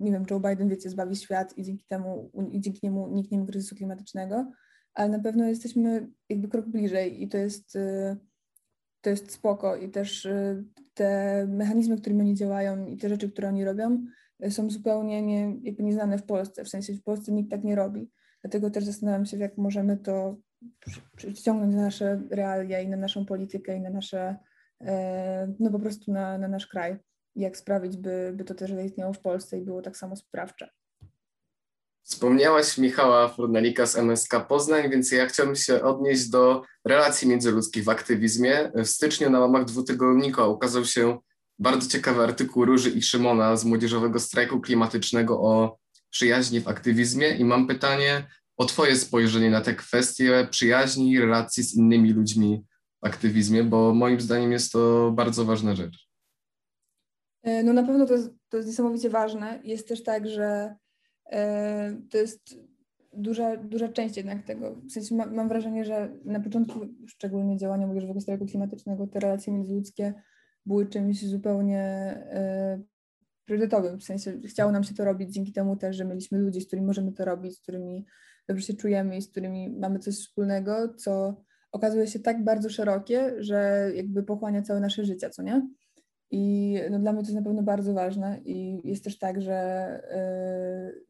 nie 0.00 0.12
wiem, 0.12 0.24
Joe 0.30 0.40
Biden, 0.40 0.68
wiecie, 0.68 0.90
zbawi 0.90 1.16
świat 1.16 1.58
i 1.58 1.62
dzięki 1.62 1.84
temu, 1.88 2.30
i 2.52 2.60
dzięki 2.60 2.80
niemu 2.82 3.02
unikniemy 3.02 3.46
kryzysu 3.46 3.76
klimatycznego, 3.76 4.52
ale 4.94 5.08
na 5.08 5.18
pewno 5.18 5.44
jesteśmy 5.44 6.08
jakby 6.28 6.48
krok 6.48 6.66
bliżej 6.66 7.22
i 7.22 7.28
to 7.28 7.38
jest, 7.38 7.76
y, 7.76 8.16
to 9.00 9.10
jest 9.10 9.32
spoko 9.32 9.76
i 9.76 9.90
też 9.90 10.24
y, 10.24 10.64
te 10.94 11.46
mechanizmy, 11.48 11.96
którymi 11.96 12.20
oni 12.20 12.34
działają 12.34 12.86
i 12.86 12.96
te 12.96 13.08
rzeczy, 13.08 13.30
które 13.30 13.48
oni 13.48 13.64
robią, 13.64 14.04
y, 14.44 14.50
są 14.50 14.70
zupełnie 14.70 15.22
nie, 15.22 15.56
jakby 15.62 15.82
nieznane 15.82 16.18
w 16.18 16.22
Polsce, 16.22 16.64
w 16.64 16.68
sensie 16.68 16.94
w 16.94 17.02
Polsce 17.02 17.32
nikt 17.32 17.50
tak 17.50 17.64
nie 17.64 17.74
robi. 17.74 18.10
Dlatego 18.42 18.70
też 18.70 18.84
zastanawiam 18.84 19.26
się, 19.26 19.36
jak 19.36 19.58
możemy 19.58 19.96
to 19.96 20.36
przyciągnąć 21.16 21.74
na 21.74 21.82
nasze 21.82 22.22
realia 22.30 22.80
i 22.80 22.88
na 22.88 22.96
naszą 22.96 23.26
politykę 23.26 23.76
i 23.76 23.80
na 23.80 23.90
nasze, 23.90 24.36
no 25.60 25.70
po 25.70 25.78
prostu 25.78 26.12
na, 26.12 26.38
na 26.38 26.48
nasz 26.48 26.66
kraj 26.66 26.98
jak 27.36 27.56
sprawić, 27.56 27.96
by, 27.96 28.32
by 28.34 28.44
to 28.44 28.54
też 28.54 28.72
zaistniało 28.72 29.12
w 29.12 29.20
Polsce 29.20 29.58
i 29.58 29.62
było 29.62 29.82
tak 29.82 29.96
samo 29.96 30.16
sprawcze. 30.16 30.70
Wspomniałaś 32.02 32.78
Michała 32.78 33.28
Fornalika 33.28 33.86
z 33.86 33.96
MSK 33.96 34.46
Poznań, 34.48 34.90
więc 34.90 35.12
ja 35.12 35.26
chciałbym 35.26 35.56
się 35.56 35.82
odnieść 35.82 36.28
do 36.28 36.62
relacji 36.84 37.28
międzyludzkich 37.28 37.84
w 37.84 37.88
aktywizmie. 37.88 38.72
W 38.74 38.86
styczniu 38.86 39.30
na 39.30 39.40
łamach 39.40 39.64
dwutygodnika 39.64 40.46
ukazał 40.46 40.84
się 40.84 41.18
bardzo 41.58 41.88
ciekawy 41.88 42.22
artykuł 42.22 42.64
Róży 42.64 42.90
i 42.90 43.02
Szymona 43.02 43.56
z 43.56 43.64
Młodzieżowego 43.64 44.20
Strajku 44.20 44.60
Klimatycznego 44.60 45.40
o 45.40 45.78
przyjaźni 46.10 46.60
w 46.60 46.68
aktywizmie 46.68 47.28
i 47.28 47.44
mam 47.44 47.66
pytanie 47.66 48.26
o 48.56 48.64
Twoje 48.64 48.96
spojrzenie 48.96 49.50
na 49.50 49.60
te 49.60 49.74
kwestie 49.74 50.48
przyjaźni, 50.50 51.20
relacji 51.20 51.62
z 51.62 51.74
innymi 51.74 52.12
ludźmi 52.12 52.64
w 53.02 53.06
aktywizmie, 53.06 53.64
bo 53.64 53.94
moim 53.94 54.20
zdaniem 54.20 54.52
jest 54.52 54.72
to 54.72 55.12
bardzo 55.14 55.44
ważna 55.44 55.74
rzecz. 55.74 56.03
E, 57.44 57.62
no 57.62 57.72
na 57.72 57.82
pewno 57.82 58.06
to 58.06 58.14
jest, 58.14 58.30
to 58.48 58.56
jest 58.56 58.68
niesamowicie 58.68 59.10
ważne. 59.10 59.60
Jest 59.64 59.88
też 59.88 60.02
tak, 60.02 60.28
że 60.28 60.76
e, 61.32 61.96
to 62.10 62.18
jest 62.18 62.56
duża, 63.12 63.56
duża 63.56 63.88
część 63.88 64.16
jednak 64.16 64.42
tego. 64.42 64.74
W 64.74 64.90
sensie 64.90 65.14
ma, 65.14 65.26
mam 65.26 65.48
wrażenie, 65.48 65.84
że 65.84 66.16
na 66.24 66.40
początku 66.40 66.80
szczególnie 67.06 67.56
działania 67.56 67.86
młodzieżowego 67.86 68.20
strajku 68.20 68.46
klimatycznego 68.46 69.06
te 69.06 69.20
relacje 69.20 69.52
międzyludzkie 69.52 70.14
były 70.66 70.86
czymś 70.86 71.26
zupełnie 71.26 71.80
e, 71.80 72.80
priorytetowym. 73.44 74.00
W 74.00 74.04
sensie 74.04 74.40
chciało 74.46 74.72
nam 74.72 74.84
się 74.84 74.94
to 74.94 75.04
robić 75.04 75.30
dzięki 75.30 75.52
temu 75.52 75.76
też, 75.76 75.96
że 75.96 76.04
mieliśmy 76.04 76.38
ludzi, 76.38 76.60
z 76.60 76.66
którymi 76.66 76.86
możemy 76.86 77.12
to 77.12 77.24
robić, 77.24 77.56
z 77.56 77.60
którymi 77.60 78.06
dobrze 78.48 78.66
się 78.66 78.74
czujemy 78.74 79.16
i 79.16 79.22
z 79.22 79.30
którymi 79.30 79.70
mamy 79.70 79.98
coś 79.98 80.14
wspólnego, 80.14 80.94
co 80.94 81.42
okazuje 81.72 82.06
się 82.06 82.18
tak 82.18 82.44
bardzo 82.44 82.70
szerokie, 82.70 83.34
że 83.38 83.90
jakby 83.94 84.22
pochłania 84.22 84.62
całe 84.62 84.80
nasze 84.80 85.04
życie, 85.04 85.30
co 85.30 85.42
nie? 85.42 85.68
I 86.30 86.74
no, 86.90 86.98
dla 86.98 87.12
mnie 87.12 87.22
to 87.22 87.26
jest 87.26 87.36
na 87.36 87.42
pewno 87.42 87.62
bardzo 87.62 87.94
ważne 87.94 88.40
i 88.44 88.80
jest 88.88 89.04
też 89.04 89.18
tak, 89.18 89.42
że, 89.42 90.00
yy, 90.94 91.04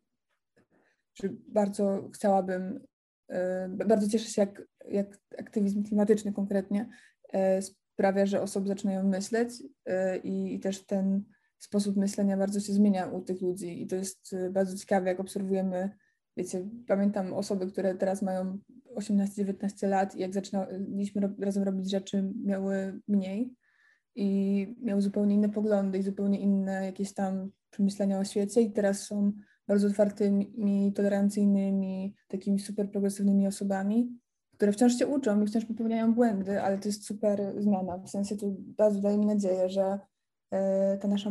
że 1.15 1.29
bardzo 1.49 2.11
chciałabym, 2.15 2.81
yy, 3.29 3.37
bardzo 3.69 4.09
cieszę 4.09 4.31
się, 4.31 4.43
jak, 4.43 4.63
jak 4.89 5.19
aktywizm 5.39 5.85
klimatyczny 5.85 6.33
konkretnie 6.33 6.89
yy, 7.33 7.41
sprawia, 7.63 8.27
że 8.27 8.43
osoby 8.43 8.69
zaczynają 8.69 9.09
myśleć 9.09 9.63
i, 10.23 10.55
i 10.55 10.61
też 10.61 10.87
ten 10.87 11.25
sposób 11.59 11.97
myślenia 11.97 12.37
bardzo 12.37 12.61
się 12.61 12.73
zmienia 12.73 13.07
u 13.07 13.21
tych 13.23 13.43
ludzi. 13.43 13.83
I 13.83 13.87
to 13.87 13.97
jest 13.97 14.37
bardzo 14.51 14.77
ciekawe, 14.77 15.09
jak 15.09 15.21
obserwujemy, 15.21 15.91
wiecie, 16.37 16.69
pamiętam 16.87 17.33
osoby, 17.33 17.67
które 17.67 17.95
teraz 17.95 18.23
mają 18.23 18.59
18-19 18.95 19.89
lat 19.89 20.17
i 20.17 20.21
jak 20.21 20.35
zaczynaliśmy 20.35 21.35
razem 21.39 21.63
robić 21.63 21.91
rzeczy, 21.91 22.33
miały 22.45 23.01
mniej, 23.09 23.55
i 24.15 24.67
miał 24.81 25.01
zupełnie 25.01 25.35
inne 25.35 25.49
poglądy 25.49 25.99
i 25.99 26.03
zupełnie 26.03 26.41
inne 26.41 26.85
jakieś 26.85 27.15
tam 27.15 27.51
przemyślenia 27.71 28.19
o 28.19 28.25
świecie 28.25 28.61
i 28.61 28.73
teraz 28.73 29.07
są 29.07 29.33
bardzo 29.67 29.87
otwartymi, 29.87 30.93
tolerancyjnymi, 30.95 32.15
takimi 32.29 32.59
super 32.59 32.91
progresywnymi 32.91 33.47
osobami, 33.47 34.19
które 34.57 34.73
wciąż 34.73 34.99
się 34.99 35.07
uczą 35.07 35.43
i 35.43 35.47
wciąż 35.47 35.65
popełniają 35.65 36.15
błędy, 36.15 36.63
ale 36.63 36.79
to 36.79 36.89
jest 36.89 37.07
super 37.07 37.55
zmiana. 37.59 37.99
W 37.99 38.11
sensie 38.11 38.37
to 38.37 38.47
bardzo 38.59 39.01
daje 39.01 39.19
mi 39.19 39.27
nadzieję, 39.27 39.69
że 39.69 39.99
e, 40.51 40.99
ta 40.99 41.09
nasza 41.09 41.31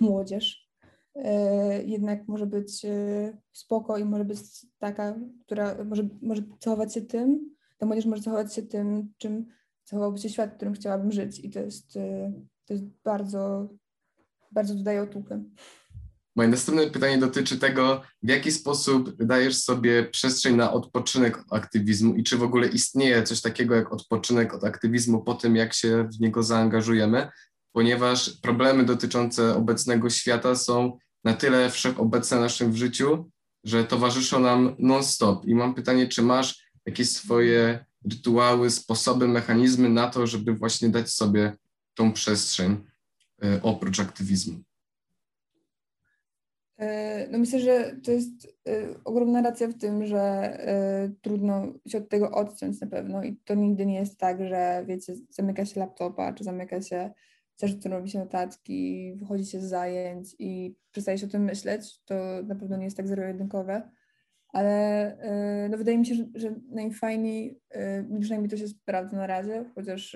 młodzież 0.00 0.70
e, 1.14 1.82
jednak 1.82 2.28
może 2.28 2.46
być 2.46 2.84
e, 2.84 3.38
spoko 3.52 3.98
i 3.98 4.04
może 4.04 4.24
być 4.24 4.38
taka, 4.78 5.18
która 5.40 5.84
może, 5.84 6.08
może 6.22 6.42
cechować 6.60 6.94
się 6.94 7.00
tym, 7.00 7.54
ta 7.78 7.86
młodzież 7.86 8.06
może 8.06 8.22
cechować 8.22 8.54
się 8.54 8.62
tym, 8.62 9.12
czym 9.18 9.46
zachowałby 9.90 10.18
się 10.18 10.28
świat, 10.28 10.52
w 10.52 10.56
którym 10.56 10.74
chciałabym 10.74 11.12
żyć 11.12 11.38
i 11.38 11.50
to 11.50 11.60
jest, 11.60 11.96
y, 11.96 12.32
to 12.66 12.74
jest 12.74 12.84
bardzo, 13.04 13.68
bardzo 14.52 14.74
dodaje 14.74 15.02
otuchy. 15.02 15.40
Moje 16.36 16.48
następne 16.48 16.86
pytanie 16.86 17.18
dotyczy 17.18 17.58
tego, 17.58 18.02
w 18.22 18.28
jaki 18.28 18.52
sposób 18.52 19.22
dajesz 19.22 19.56
sobie 19.56 20.04
przestrzeń 20.04 20.56
na 20.56 20.72
odpoczynek 20.72 21.38
od 21.38 21.52
aktywizmu 21.52 22.14
i 22.14 22.22
czy 22.22 22.36
w 22.38 22.42
ogóle 22.42 22.68
istnieje 22.68 23.22
coś 23.22 23.40
takiego 23.40 23.74
jak 23.74 23.92
odpoczynek 23.92 24.54
od 24.54 24.64
aktywizmu 24.64 25.22
po 25.22 25.34
tym, 25.34 25.56
jak 25.56 25.74
się 25.74 26.08
w 26.12 26.20
niego 26.20 26.42
zaangażujemy, 26.42 27.28
ponieważ 27.72 28.30
problemy 28.30 28.84
dotyczące 28.84 29.54
obecnego 29.56 30.10
świata 30.10 30.54
są 30.54 30.98
na 31.24 31.34
tyle 31.34 31.70
wszechobecne 31.70 32.36
w 32.36 32.40
naszym 32.40 32.76
życiu, 32.76 33.30
że 33.64 33.84
towarzyszą 33.84 34.40
nam 34.40 34.76
non-stop. 34.78 35.44
I 35.44 35.54
mam 35.54 35.74
pytanie, 35.74 36.08
czy 36.08 36.22
masz 36.22 36.70
jakieś 36.86 37.10
swoje 37.10 37.84
rytuały, 38.10 38.70
sposoby, 38.70 39.28
mechanizmy 39.28 39.88
na 39.88 40.08
to, 40.08 40.26
żeby 40.26 40.54
właśnie 40.54 40.88
dać 40.88 41.10
sobie 41.10 41.56
tą 41.94 42.12
przestrzeń 42.12 42.76
y, 43.44 43.62
oprócz 43.62 44.00
aktywizmu? 44.00 44.60
E, 46.80 47.28
no 47.30 47.38
myślę, 47.38 47.60
że 47.60 47.96
to 48.04 48.10
jest 48.10 48.56
e, 48.68 49.04
ogromna 49.04 49.42
racja 49.42 49.68
w 49.68 49.78
tym, 49.78 50.06
że 50.06 50.18
e, 50.20 51.10
trudno 51.22 51.66
się 51.88 51.98
od 51.98 52.08
tego 52.08 52.30
odciąć 52.30 52.80
na 52.80 52.86
pewno 52.86 53.22
i 53.22 53.36
to 53.36 53.54
nigdy 53.54 53.86
nie 53.86 53.94
jest 53.94 54.18
tak, 54.18 54.44
że 54.44 54.84
wiecie, 54.86 55.14
zamyka 55.30 55.64
się 55.64 55.80
laptopa, 55.80 56.32
czy 56.32 56.44
zamyka 56.44 56.82
się 56.82 57.10
też 57.56 57.72
robi 57.84 58.10
się 58.10 58.18
notatki, 58.18 59.12
wychodzi 59.16 59.46
się 59.46 59.60
z 59.60 59.64
zajęć 59.64 60.36
i 60.38 60.76
przestaje 60.90 61.18
się 61.18 61.26
o 61.26 61.28
tym 61.28 61.44
myśleć. 61.44 62.02
To 62.04 62.14
na 62.44 62.54
pewno 62.54 62.76
nie 62.76 62.84
jest 62.84 62.96
tak 62.96 63.08
zero-jedynkowe, 63.08 63.90
ale 64.52 65.16
no 65.70 65.78
wydaje 65.78 65.98
mi 65.98 66.06
się, 66.06 66.14
że, 66.14 66.24
że 66.34 66.54
najfajniej, 66.70 67.60
przynajmniej 68.20 68.50
to 68.50 68.56
się 68.56 68.68
sprawdza 68.68 69.16
na 69.16 69.26
razie, 69.26 69.64
chociaż 69.74 70.12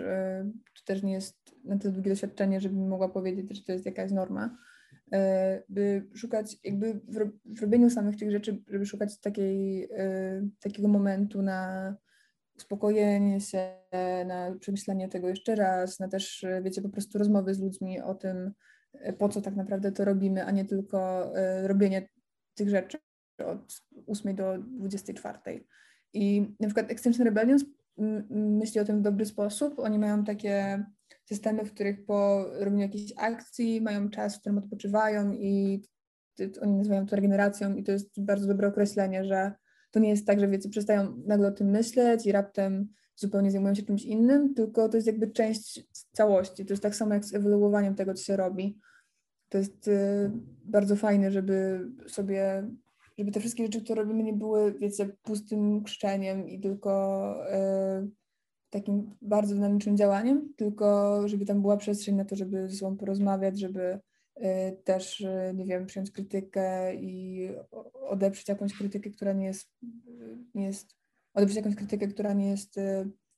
to 0.74 0.84
też 0.84 1.02
nie 1.02 1.12
jest 1.12 1.36
na 1.64 1.78
tyle 1.78 1.92
długie 1.92 2.10
doświadczenie, 2.10 2.60
żebym 2.60 2.88
mogła 2.88 3.08
powiedzieć, 3.08 3.56
że 3.56 3.62
to 3.62 3.72
jest 3.72 3.86
jakaś 3.86 4.10
norma. 4.10 4.56
E, 5.12 5.62
by 5.68 6.06
szukać 6.14 6.56
jakby 6.64 7.00
w 7.44 7.60
robieniu 7.60 7.90
samych 7.90 8.16
tych 8.16 8.30
rzeczy, 8.30 8.62
żeby 8.68 8.86
szukać 8.86 9.20
takiej, 9.20 9.84
e, 9.84 10.48
takiego 10.60 10.88
momentu 10.88 11.42
na 11.42 11.94
uspokojenie 12.56 13.40
się, 13.40 13.74
na 14.26 14.54
przemyślenie 14.60 15.08
tego 15.08 15.28
jeszcze 15.28 15.54
raz, 15.54 16.00
na 16.00 16.08
też, 16.08 16.44
e, 16.44 16.62
wiecie, 16.62 16.82
po 16.82 16.88
prostu 16.88 17.18
rozmowy 17.18 17.54
z 17.54 17.60
ludźmi 17.60 18.00
o 18.00 18.14
tym, 18.14 18.52
po 19.18 19.28
co 19.28 19.40
tak 19.40 19.56
naprawdę 19.56 19.92
to 19.92 20.04
robimy, 20.04 20.44
a 20.44 20.50
nie 20.50 20.64
tylko 20.64 21.32
robienie 21.62 22.08
tych 22.54 22.68
rzeczy 22.68 22.98
od 23.38 23.82
8 24.06 24.34
do 24.34 24.58
24. 24.58 25.38
I 26.12 26.54
na 26.60 26.66
przykład 26.66 26.90
Extinction 26.90 27.26
Rebellion 27.26 27.58
myśli 28.30 28.80
o 28.80 28.84
tym 28.84 28.98
w 28.98 29.02
dobry 29.02 29.26
sposób. 29.26 29.78
Oni 29.78 29.98
mają 29.98 30.24
takie 30.24 30.84
systemy, 31.24 31.64
w 31.64 31.74
których 31.74 32.04
po 32.04 32.44
robieniu 32.58 32.82
jakiejś 32.82 33.12
akcji 33.16 33.80
mają 33.80 34.10
czas, 34.10 34.36
w 34.36 34.40
którym 34.40 34.58
odpoczywają 34.58 35.32
i 35.32 35.82
oni 36.60 36.72
nazywają 36.72 37.06
to 37.06 37.16
regeneracją 37.16 37.74
i 37.74 37.84
to 37.84 37.92
jest 37.92 38.24
bardzo 38.24 38.46
dobre 38.46 38.68
określenie, 38.68 39.24
że 39.24 39.52
to 39.90 40.00
nie 40.00 40.10
jest 40.10 40.26
tak, 40.26 40.40
że 40.40 40.48
wiecie, 40.48 40.68
przestają 40.68 41.22
nagle 41.26 41.48
o 41.48 41.52
tym 41.52 41.70
myśleć 41.70 42.26
i 42.26 42.32
raptem 42.32 42.88
zupełnie 43.16 43.50
zajmują 43.50 43.74
się 43.74 43.82
czymś 43.82 44.04
innym, 44.04 44.54
tylko 44.54 44.88
to 44.88 44.96
jest 44.96 45.06
jakby 45.06 45.30
część 45.30 45.86
całości. 46.12 46.66
To 46.66 46.72
jest 46.72 46.82
tak 46.82 46.94
samo 46.94 47.14
jak 47.14 47.24
z 47.24 47.34
ewoluowaniem 47.34 47.94
tego, 47.94 48.14
co 48.14 48.24
się 48.24 48.36
robi. 48.36 48.78
To 49.48 49.58
jest 49.58 49.88
y, 49.88 50.30
bardzo 50.64 50.96
fajne, 50.96 51.30
żeby 51.30 51.86
sobie, 52.06 52.68
żeby 53.18 53.30
te 53.30 53.40
wszystkie 53.40 53.64
rzeczy, 53.64 53.80
które 53.80 54.02
robimy, 54.02 54.22
nie 54.22 54.32
były, 54.32 54.74
wiecie, 54.78 55.08
pustym 55.22 55.82
krzyczeniem 55.82 56.48
i 56.48 56.60
tylko 56.60 57.34
y, 58.02 58.10
takim 58.70 59.16
bardzo 59.22 59.54
dynamicznym 59.54 59.96
działaniem, 59.96 60.54
tylko 60.56 61.22
żeby 61.28 61.46
tam 61.46 61.62
była 61.62 61.76
przestrzeń 61.76 62.14
na 62.14 62.24
to, 62.24 62.36
żeby 62.36 62.68
ze 62.68 62.76
sobą 62.76 62.96
porozmawiać, 62.96 63.60
żeby 63.60 63.98
y, 64.36 64.42
też, 64.84 65.20
y, 65.20 65.52
nie 65.54 65.64
wiem, 65.64 65.86
przyjąć 65.86 66.10
krytykę 66.10 66.94
i 66.94 67.48
odeprzeć 67.92 68.48
jakąś 68.48 68.74
krytykę, 68.74 69.10
która 69.10 69.32
nie 69.32 69.46
jest, 69.46 69.70
nie 70.54 70.64
jest 70.64 70.96
odeprzeć 71.34 71.56
jakąś 71.56 71.74
krytykę, 71.74 72.08
która 72.08 72.32
nie 72.32 72.48
jest, 72.48 72.76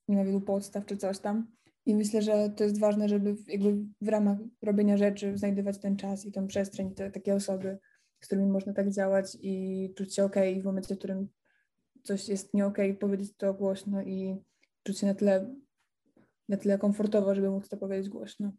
nie 0.08 0.16
ma 0.16 0.24
wielu 0.24 0.40
podstaw 0.40 0.86
czy 0.86 0.96
coś 0.96 1.18
tam. 1.18 1.46
I 1.86 1.94
myślę, 1.94 2.22
że 2.22 2.50
to 2.50 2.64
jest 2.64 2.80
ważne, 2.80 3.08
żeby 3.08 3.36
jakby 3.46 3.76
w 4.00 4.08
ramach 4.08 4.38
robienia 4.62 4.96
rzeczy 4.96 5.38
znajdywać 5.38 5.78
ten 5.78 5.96
czas 5.96 6.26
i 6.26 6.32
tą 6.32 6.46
przestrzeń, 6.46 6.94
te 6.94 7.10
takie 7.10 7.34
osoby, 7.34 7.78
z 8.20 8.26
którymi 8.26 8.46
można 8.46 8.72
tak 8.72 8.90
działać 8.90 9.36
i 9.40 9.92
czuć 9.96 10.14
się 10.14 10.24
ok 10.24 10.36
w 10.60 10.64
momencie, 10.64 10.94
w 10.94 10.98
którym 10.98 11.28
coś 12.02 12.28
jest 12.28 12.54
nie 12.54 12.66
ok, 12.66 12.78
powiedzieć 13.00 13.36
to 13.36 13.54
głośno 13.54 14.02
i 14.02 14.36
czuć 14.82 14.98
się 14.98 15.06
na 15.06 15.14
tyle, 15.14 15.54
na 16.48 16.56
tyle 16.56 16.78
komfortowo, 16.78 17.34
żeby 17.34 17.50
móc 17.50 17.68
to 17.68 17.76
powiedzieć 17.76 18.08
głośno. 18.08 18.52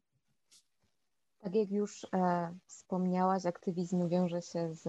Tak 1.40 1.56
jak 1.56 1.72
już 1.72 2.08
e, 2.14 2.54
wspomniałaś, 2.66 3.46
aktywizm 3.46 4.10
wiąże 4.10 4.42
się 4.42 4.74
z 4.74 4.88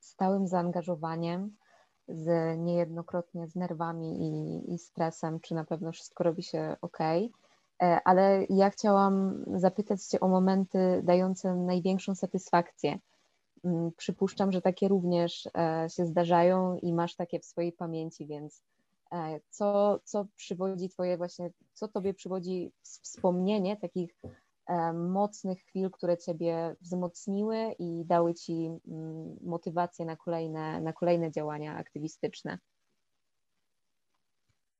stałym 0.00 0.48
zaangażowaniem, 0.48 1.56
z 2.08 2.58
niejednokrotnie 2.58 3.48
z 3.48 3.54
nerwami 3.54 4.22
i, 4.22 4.74
i 4.74 4.78
stresem, 4.78 5.40
czy 5.40 5.54
na 5.54 5.64
pewno 5.64 5.92
wszystko 5.92 6.24
robi 6.24 6.42
się 6.42 6.76
ok. 6.80 6.98
E, 7.82 8.00
ale 8.04 8.44
ja 8.50 8.70
chciałam 8.70 9.44
zapytać 9.54 10.02
Cię 10.02 10.20
o 10.20 10.28
momenty 10.28 11.00
dające 11.04 11.54
największą 11.54 12.14
satysfakcję. 12.14 12.98
Mm, 13.64 13.92
przypuszczam, 13.96 14.52
że 14.52 14.60
takie 14.60 14.88
również 14.88 15.48
e, 15.58 15.86
się 15.90 16.06
zdarzają 16.06 16.76
i 16.76 16.92
masz 16.92 17.16
takie 17.16 17.40
w 17.40 17.44
swojej 17.44 17.72
pamięci, 17.72 18.26
więc 18.26 18.62
E, 19.12 19.40
co, 19.50 20.00
co 20.04 20.26
przywodzi 20.36 20.88
Twoje 20.88 21.16
właśnie, 21.16 21.50
co 21.72 21.88
Tobie 21.88 22.14
przywodzi 22.14 22.72
wspomnienie 22.82 23.76
takich 23.76 24.16
e, 24.66 24.92
mocnych 24.92 25.60
chwil, 25.60 25.90
które 25.90 26.18
Ciebie 26.18 26.76
wzmocniły 26.80 27.74
i 27.78 28.04
dały 28.04 28.34
Ci 28.34 28.52
mm, 28.88 29.36
motywację 29.42 30.04
na 30.04 30.16
kolejne, 30.16 30.80
na 30.80 30.92
kolejne 30.92 31.30
działania 31.30 31.76
aktywistyczne? 31.76 32.58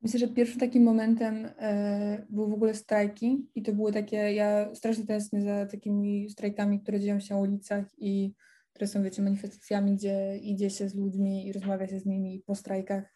Myślę, 0.03 0.21
że 0.21 0.29
pierwszym 0.29 0.61
takim 0.61 0.83
momentem 0.83 1.51
e, 1.59 2.27
były 2.31 2.49
w 2.49 2.53
ogóle 2.53 2.75
strajki 2.75 3.51
i 3.55 3.63
to 3.63 3.73
były 3.73 3.93
takie, 3.93 4.17
ja 4.17 4.75
strasznie 4.75 5.07
tęsknię 5.07 5.43
za 5.43 5.67
takimi 5.67 6.31
strajkami, 6.31 6.81
które 6.81 7.01
dzieją 7.01 7.21
się 7.21 7.35
na 7.35 7.41
ulicach 7.41 7.87
i 7.99 8.33
które 8.77 8.89
są, 8.89 9.03
wiecie, 9.03 9.23
manifestacjami, 9.23 9.97
gdzie 9.97 10.37
idzie 10.37 10.71
się 10.71 10.89
z 10.89 10.95
ludźmi 10.95 11.49
i 11.49 11.53
rozmawia 11.53 11.89
się 11.89 12.01
z 12.01 12.07
nimi 12.07 12.43
po 12.47 12.55
strajkach. 12.55 13.13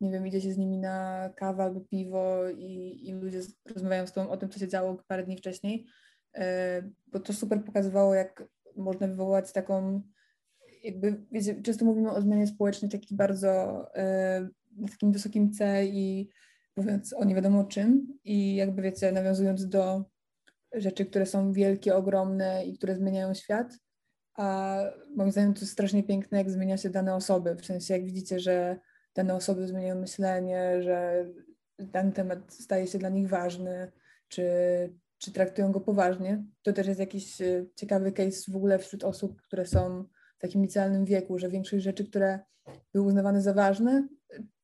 Nie 0.00 0.10
wiem, 0.10 0.26
idzie 0.26 0.40
się 0.40 0.52
z 0.52 0.58
nimi 0.58 0.78
na 0.78 1.30
kawę 1.36 1.62
albo 1.62 1.80
piwo 1.80 2.48
i, 2.48 3.00
i 3.08 3.12
ludzie 3.12 3.40
rozmawiają 3.74 4.06
z 4.06 4.12
tobą 4.12 4.30
o 4.30 4.36
tym, 4.36 4.48
co 4.48 4.58
się 4.58 4.68
działo 4.68 5.02
parę 5.08 5.24
dni 5.24 5.36
wcześniej, 5.36 5.86
e, 6.34 6.82
bo 7.06 7.20
to 7.20 7.32
super 7.32 7.64
pokazywało, 7.64 8.14
jak 8.14 8.44
można 8.76 9.06
wywołać 9.06 9.52
taką, 9.52 10.02
jakby, 10.84 11.26
wiecie, 11.32 11.62
często 11.62 11.84
mówimy 11.84 12.10
o 12.10 12.22
zmianie 12.22 12.46
społecznej 12.46 12.90
takich 12.90 13.16
bardzo, 13.16 13.50
e, 13.94 14.48
na 14.76 14.88
takim 14.88 15.12
wysokim 15.12 15.52
C 15.52 15.86
i 15.86 16.28
mówiąc 16.76 17.12
o 17.12 17.24
nie 17.24 17.34
wiadomo 17.34 17.64
czym 17.64 18.18
i 18.24 18.54
jakby, 18.56 18.82
wiecie, 18.82 19.12
nawiązując 19.12 19.68
do 19.68 20.04
rzeczy, 20.74 21.06
które 21.06 21.26
są 21.26 21.52
wielkie, 21.52 21.96
ogromne 21.96 22.64
i 22.64 22.78
które 22.78 22.96
zmieniają 22.96 23.34
świat, 23.34 23.78
a 24.34 24.78
moim 25.16 25.32
zdaniem 25.32 25.54
to 25.54 25.66
strasznie 25.66 26.02
piękne, 26.02 26.38
jak 26.38 26.50
zmienia 26.50 26.76
się 26.76 26.90
dane 26.90 27.14
osoby, 27.14 27.54
w 27.54 27.66
sensie 27.66 27.94
jak 27.94 28.04
widzicie, 28.04 28.40
że 28.40 28.76
dane 29.14 29.34
osoby 29.34 29.66
zmieniają 29.66 30.00
myślenie, 30.00 30.82
że 30.82 31.26
ten 31.92 32.12
temat 32.12 32.54
staje 32.54 32.86
się 32.86 32.98
dla 32.98 33.08
nich 33.08 33.28
ważny, 33.28 33.92
czy, 34.28 34.44
czy 35.18 35.32
traktują 35.32 35.72
go 35.72 35.80
poważnie. 35.80 36.44
To 36.62 36.72
też 36.72 36.86
jest 36.86 37.00
jakiś 37.00 37.40
e, 37.40 37.66
ciekawy 37.74 38.12
case 38.12 38.52
w 38.52 38.56
ogóle 38.56 38.78
wśród 38.78 39.04
osób, 39.04 39.42
które 39.42 39.66
są 39.66 40.04
w 40.38 40.40
takim 40.40 40.62
licealnym 40.62 41.04
wieku, 41.04 41.38
że 41.38 41.48
większość 41.48 41.84
rzeczy, 41.84 42.04
które 42.04 42.40
były 42.92 43.06
uznawane 43.06 43.42
za 43.42 43.54
ważne, 43.54 44.08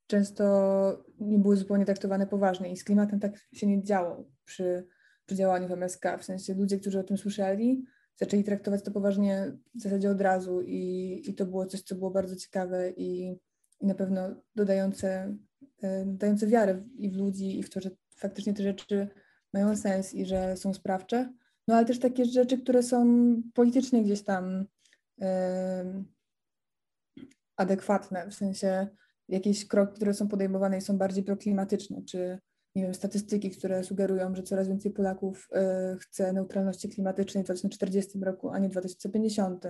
często 0.07 1.05
nie 1.21 1.39
były 1.39 1.57
zupełnie 1.57 1.85
traktowane 1.85 2.27
poważnie 2.27 2.73
i 2.73 2.77
z 2.77 2.85
klimatem 2.85 3.21
tak 3.21 3.33
się 3.53 3.67
nie 3.67 3.83
działo 3.83 4.25
przy, 4.45 4.87
przy 5.27 5.37
działaniu 5.37 5.69
w 5.69 5.73
MSK. 5.73 6.05
W 6.19 6.25
sensie 6.25 6.55
ludzie, 6.55 6.79
którzy 6.79 7.01
o 7.01 7.05
tym 7.05 7.19
słyszeli, 7.19 7.85
zaczęli 8.21 8.45
traktować 8.45 8.83
to 8.83 8.91
poważnie 8.91 9.59
w 9.75 9.81
zasadzie 9.81 10.11
od 10.11 10.21
razu 10.21 10.63
i, 10.63 11.23
i 11.27 11.35
to 11.35 11.47
było 11.47 11.67
coś, 11.67 11.83
co 11.83 11.95
było 11.95 12.11
bardzo 12.11 12.37
ciekawe 12.37 12.91
i 12.91 13.39
i 13.81 13.87
na 13.87 13.95
pewno 13.95 14.35
dodające, 14.55 15.37
e, 15.83 16.05
dające 16.07 16.47
wiarę 16.47 16.83
i 16.99 17.11
w 17.11 17.17
ludzi, 17.17 17.59
i 17.59 17.63
w 17.63 17.71
to, 17.71 17.81
że 17.81 17.91
faktycznie 18.17 18.55
te 18.55 18.63
rzeczy 18.63 19.09
mają 19.55 19.77
sens 19.77 20.15
i 20.15 20.27
że 20.27 20.57
są 20.57 20.75
sprawcze. 20.75 21.33
No 21.69 21.75
ale 21.75 21.87
też 21.87 21.99
takie 21.99 22.25
rzeczy, 22.25 22.59
które 22.59 22.83
są 22.83 23.07
politycznie 23.55 24.05
gdzieś 24.05 24.23
tam 24.23 24.67
e, 25.21 26.05
adekwatne, 27.57 28.31
w 28.31 28.35
sensie 28.35 28.89
jakieś 29.29 29.69
kroki, 29.69 29.95
które 29.95 30.15
są 30.15 30.29
podejmowane 30.29 30.79
i 30.79 30.81
są 30.81 30.99
bardziej 30.99 31.25
proklimatyczne, 31.25 32.03
czy 32.03 32.39
nie 32.75 32.83
wiem, 32.83 32.95
statystyki, 32.95 33.51
które 33.51 33.85
sugerują, 33.85 34.35
że 34.35 34.43
coraz 34.43 34.69
więcej 34.69 34.93
Polaków 34.93 35.49
y, 35.95 35.99
chce 35.99 36.33
neutralności 36.33 36.89
klimatycznej 36.89 37.45
w 37.45 37.47
2040 37.47 38.19
roku, 38.21 38.51
a 38.51 38.59
nie 38.59 38.69
w 38.69 38.73
2050 38.73 39.65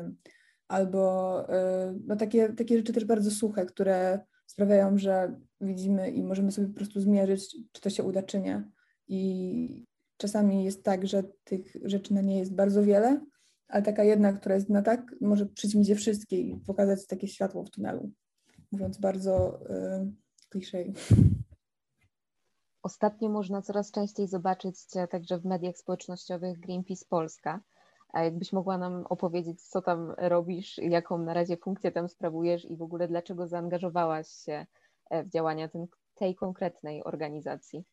albo 0.68 1.42
y, 1.44 2.00
no 2.06 2.16
takie, 2.16 2.48
takie 2.52 2.76
rzeczy 2.76 2.92
też 2.92 3.04
bardzo 3.04 3.30
suche, 3.30 3.66
które 3.66 4.20
sprawiają, 4.46 4.98
że 4.98 5.40
widzimy 5.60 6.10
i 6.10 6.22
możemy 6.22 6.52
sobie 6.52 6.68
po 6.68 6.74
prostu 6.74 7.00
zmierzyć, 7.00 7.56
czy 7.72 7.80
to 7.80 7.90
się 7.90 8.02
uda, 8.02 8.22
czy 8.22 8.40
nie. 8.40 8.70
I 9.08 9.86
czasami 10.16 10.64
jest 10.64 10.84
tak, 10.84 11.06
że 11.06 11.22
tych 11.44 11.76
rzeczy 11.84 12.14
na 12.14 12.20
nie 12.20 12.38
jest 12.38 12.54
bardzo 12.54 12.82
wiele, 12.82 13.20
ale 13.68 13.82
taka 13.82 14.04
jedna, 14.04 14.32
która 14.32 14.54
jest 14.54 14.68
na 14.68 14.82
tak, 14.82 15.14
może 15.20 15.46
przyćmić 15.46 15.88
je 15.88 15.94
wszystkie 15.94 16.40
i 16.40 16.56
pokazać 16.56 17.06
takie 17.06 17.28
światło 17.28 17.64
w 17.64 17.70
tunelu, 17.70 18.10
mówiąc 18.72 18.98
bardzo 18.98 19.60
y, 19.70 20.12
kliszej. 20.48 20.94
Ostatnio 22.88 23.28
można 23.28 23.62
coraz 23.62 23.90
częściej 23.90 24.28
zobaczyć 24.28 24.80
Cię 24.80 25.08
także 25.08 25.38
w 25.38 25.44
mediach 25.44 25.76
społecznościowych 25.76 26.60
Greenpeace 26.60 27.04
Polska. 27.08 27.60
A 28.12 28.24
jakbyś 28.24 28.52
mogła 28.52 28.78
nam 28.78 29.06
opowiedzieć, 29.08 29.62
co 29.62 29.82
tam 29.82 30.14
robisz, 30.18 30.78
jaką 30.78 31.18
na 31.18 31.34
razie 31.34 31.56
funkcję 31.56 31.92
tam 31.92 32.08
sprawujesz 32.08 32.64
i 32.64 32.76
w 32.76 32.82
ogóle 32.82 33.08
dlaczego 33.08 33.46
zaangażowałaś 33.46 34.28
się 34.28 34.66
e, 35.10 35.24
w 35.24 35.28
działania 35.28 35.68
ten, 35.68 35.86
tej 36.14 36.34
konkretnej 36.34 37.04
organizacji? 37.04 37.84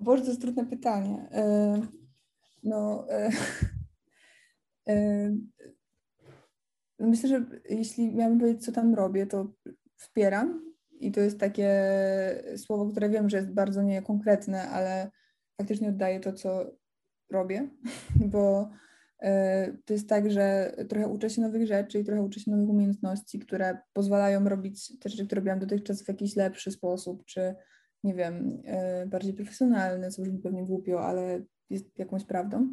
Boże, 0.00 0.22
to 0.22 0.28
jest 0.28 0.40
trudne 0.40 0.66
pytanie. 0.66 1.28
E, 1.32 1.80
no, 2.62 3.06
e, 4.88 5.30
myślę, 6.98 7.28
że 7.28 7.44
jeśli 7.68 8.14
miałabym 8.14 8.40
powiedzieć, 8.40 8.64
co 8.64 8.72
tam 8.72 8.94
robię, 8.94 9.26
to 9.26 9.46
wspieram 9.96 10.69
i 11.00 11.12
to 11.12 11.20
jest 11.20 11.40
takie 11.40 11.70
słowo, 12.56 12.86
które 12.86 13.08
wiem, 13.08 13.30
że 13.30 13.36
jest 13.36 13.52
bardzo 13.52 13.82
niekonkretne, 13.82 14.68
ale 14.68 15.10
faktycznie 15.60 15.88
oddaje 15.88 16.20
to, 16.20 16.32
co 16.32 16.70
robię, 17.30 17.68
bo 18.32 18.70
e, 19.22 19.72
to 19.84 19.92
jest 19.92 20.08
tak, 20.08 20.30
że 20.30 20.74
trochę 20.88 21.08
uczę 21.08 21.30
się 21.30 21.42
nowych 21.42 21.66
rzeczy 21.66 21.98
i 21.98 22.04
trochę 22.04 22.22
uczę 22.22 22.40
się 22.40 22.50
nowych 22.50 22.68
umiejętności, 22.68 23.38
które 23.38 23.78
pozwalają 23.92 24.48
robić 24.48 24.98
te 24.98 25.08
rzeczy, 25.08 25.26
które 25.26 25.40
robiłam 25.40 25.58
dotychczas 25.58 26.02
w 26.02 26.08
jakiś 26.08 26.36
lepszy 26.36 26.70
sposób, 26.70 27.24
czy 27.24 27.54
nie 28.04 28.14
wiem, 28.14 28.62
e, 28.64 29.06
bardziej 29.06 29.34
profesjonalny, 29.34 30.10
co 30.10 30.22
brzmi 30.22 30.38
pewnie 30.38 30.64
głupio, 30.64 31.06
ale 31.06 31.42
jest 31.70 31.98
jakąś 31.98 32.24
prawdą. 32.24 32.72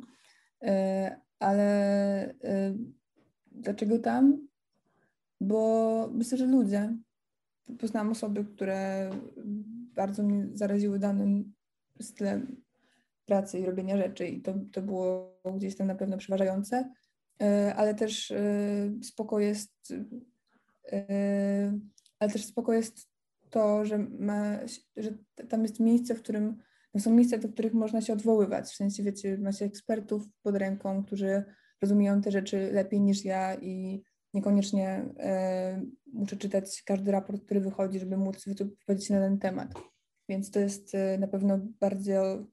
E, 0.64 1.20
ale 1.40 2.34
dlaczego 3.52 4.00
tam? 4.00 4.48
Bo 5.42 6.10
myślę, 6.14 6.38
że 6.38 6.46
ludzie. 6.46 6.98
Poznałam 7.80 8.12
osoby, 8.12 8.46
które 8.46 9.10
bardzo 9.96 10.24
mnie 10.24 10.48
zaraziły 10.54 11.00
danym 11.00 11.54
stylem 12.02 12.62
pracy 13.26 13.60
i 13.60 13.66
robienia 13.66 13.98
rzeczy 13.98 14.28
i 14.28 14.42
to, 14.42 14.54
to 14.72 14.82
było 14.82 15.40
gdzieś 15.56 15.76
tam 15.76 15.88
na 15.88 15.96
pewno 15.96 16.18
przeważające, 16.18 16.92
e, 17.42 17.76
ale 17.76 17.96
też 17.96 18.32
e, 18.32 18.44
spoko 19.04 19.40
jest 19.40 19.94
e, 20.92 21.80
ale 22.20 22.32
też 22.32 22.46
spoko 22.46 22.74
jest 22.74 23.10
to, 23.50 23.86
że, 23.86 23.98
ma, 23.98 24.60
że 24.98 25.18
tam 25.50 25.62
jest 25.64 25.80
miejsce, 25.80 26.16
w 26.16 26.22
którym 26.22 26.58
są 26.98 27.14
miejsca, 27.14 27.38
do 27.38 27.50
których 27.50 27.74
można 27.74 28.02
się 28.02 28.14
odwoływać. 28.14 28.66
W 28.66 28.76
sensie, 28.76 29.04
wiecie, 29.04 29.38
macie 29.38 29.66
ekspertów 29.66 30.24
pod 30.44 30.56
ręką, 30.56 31.04
którzy 31.04 31.44
rozumieją 31.82 32.22
te 32.22 32.32
rzeczy 32.32 32.70
lepiej 32.72 33.02
niż 33.02 33.26
ja 33.26 33.56
i 33.56 34.04
niekoniecznie 34.34 35.06
e, 35.20 35.82
muszę 36.14 36.38
czytać 36.38 36.84
każdy 36.86 37.12
raport, 37.12 37.46
który 37.46 37.60
wychodzi, 37.60 38.00
żeby 38.00 38.18
móc 38.18 38.46
wypowiedzieć 38.46 39.10
na 39.10 39.20
ten 39.20 39.40
temat. 39.40 39.74
Więc 40.30 40.52
to 40.52 40.60
jest 40.60 40.96
e, 40.96 41.18
na 41.18 41.28
pewno 41.28 41.60
bardzo 41.80 42.44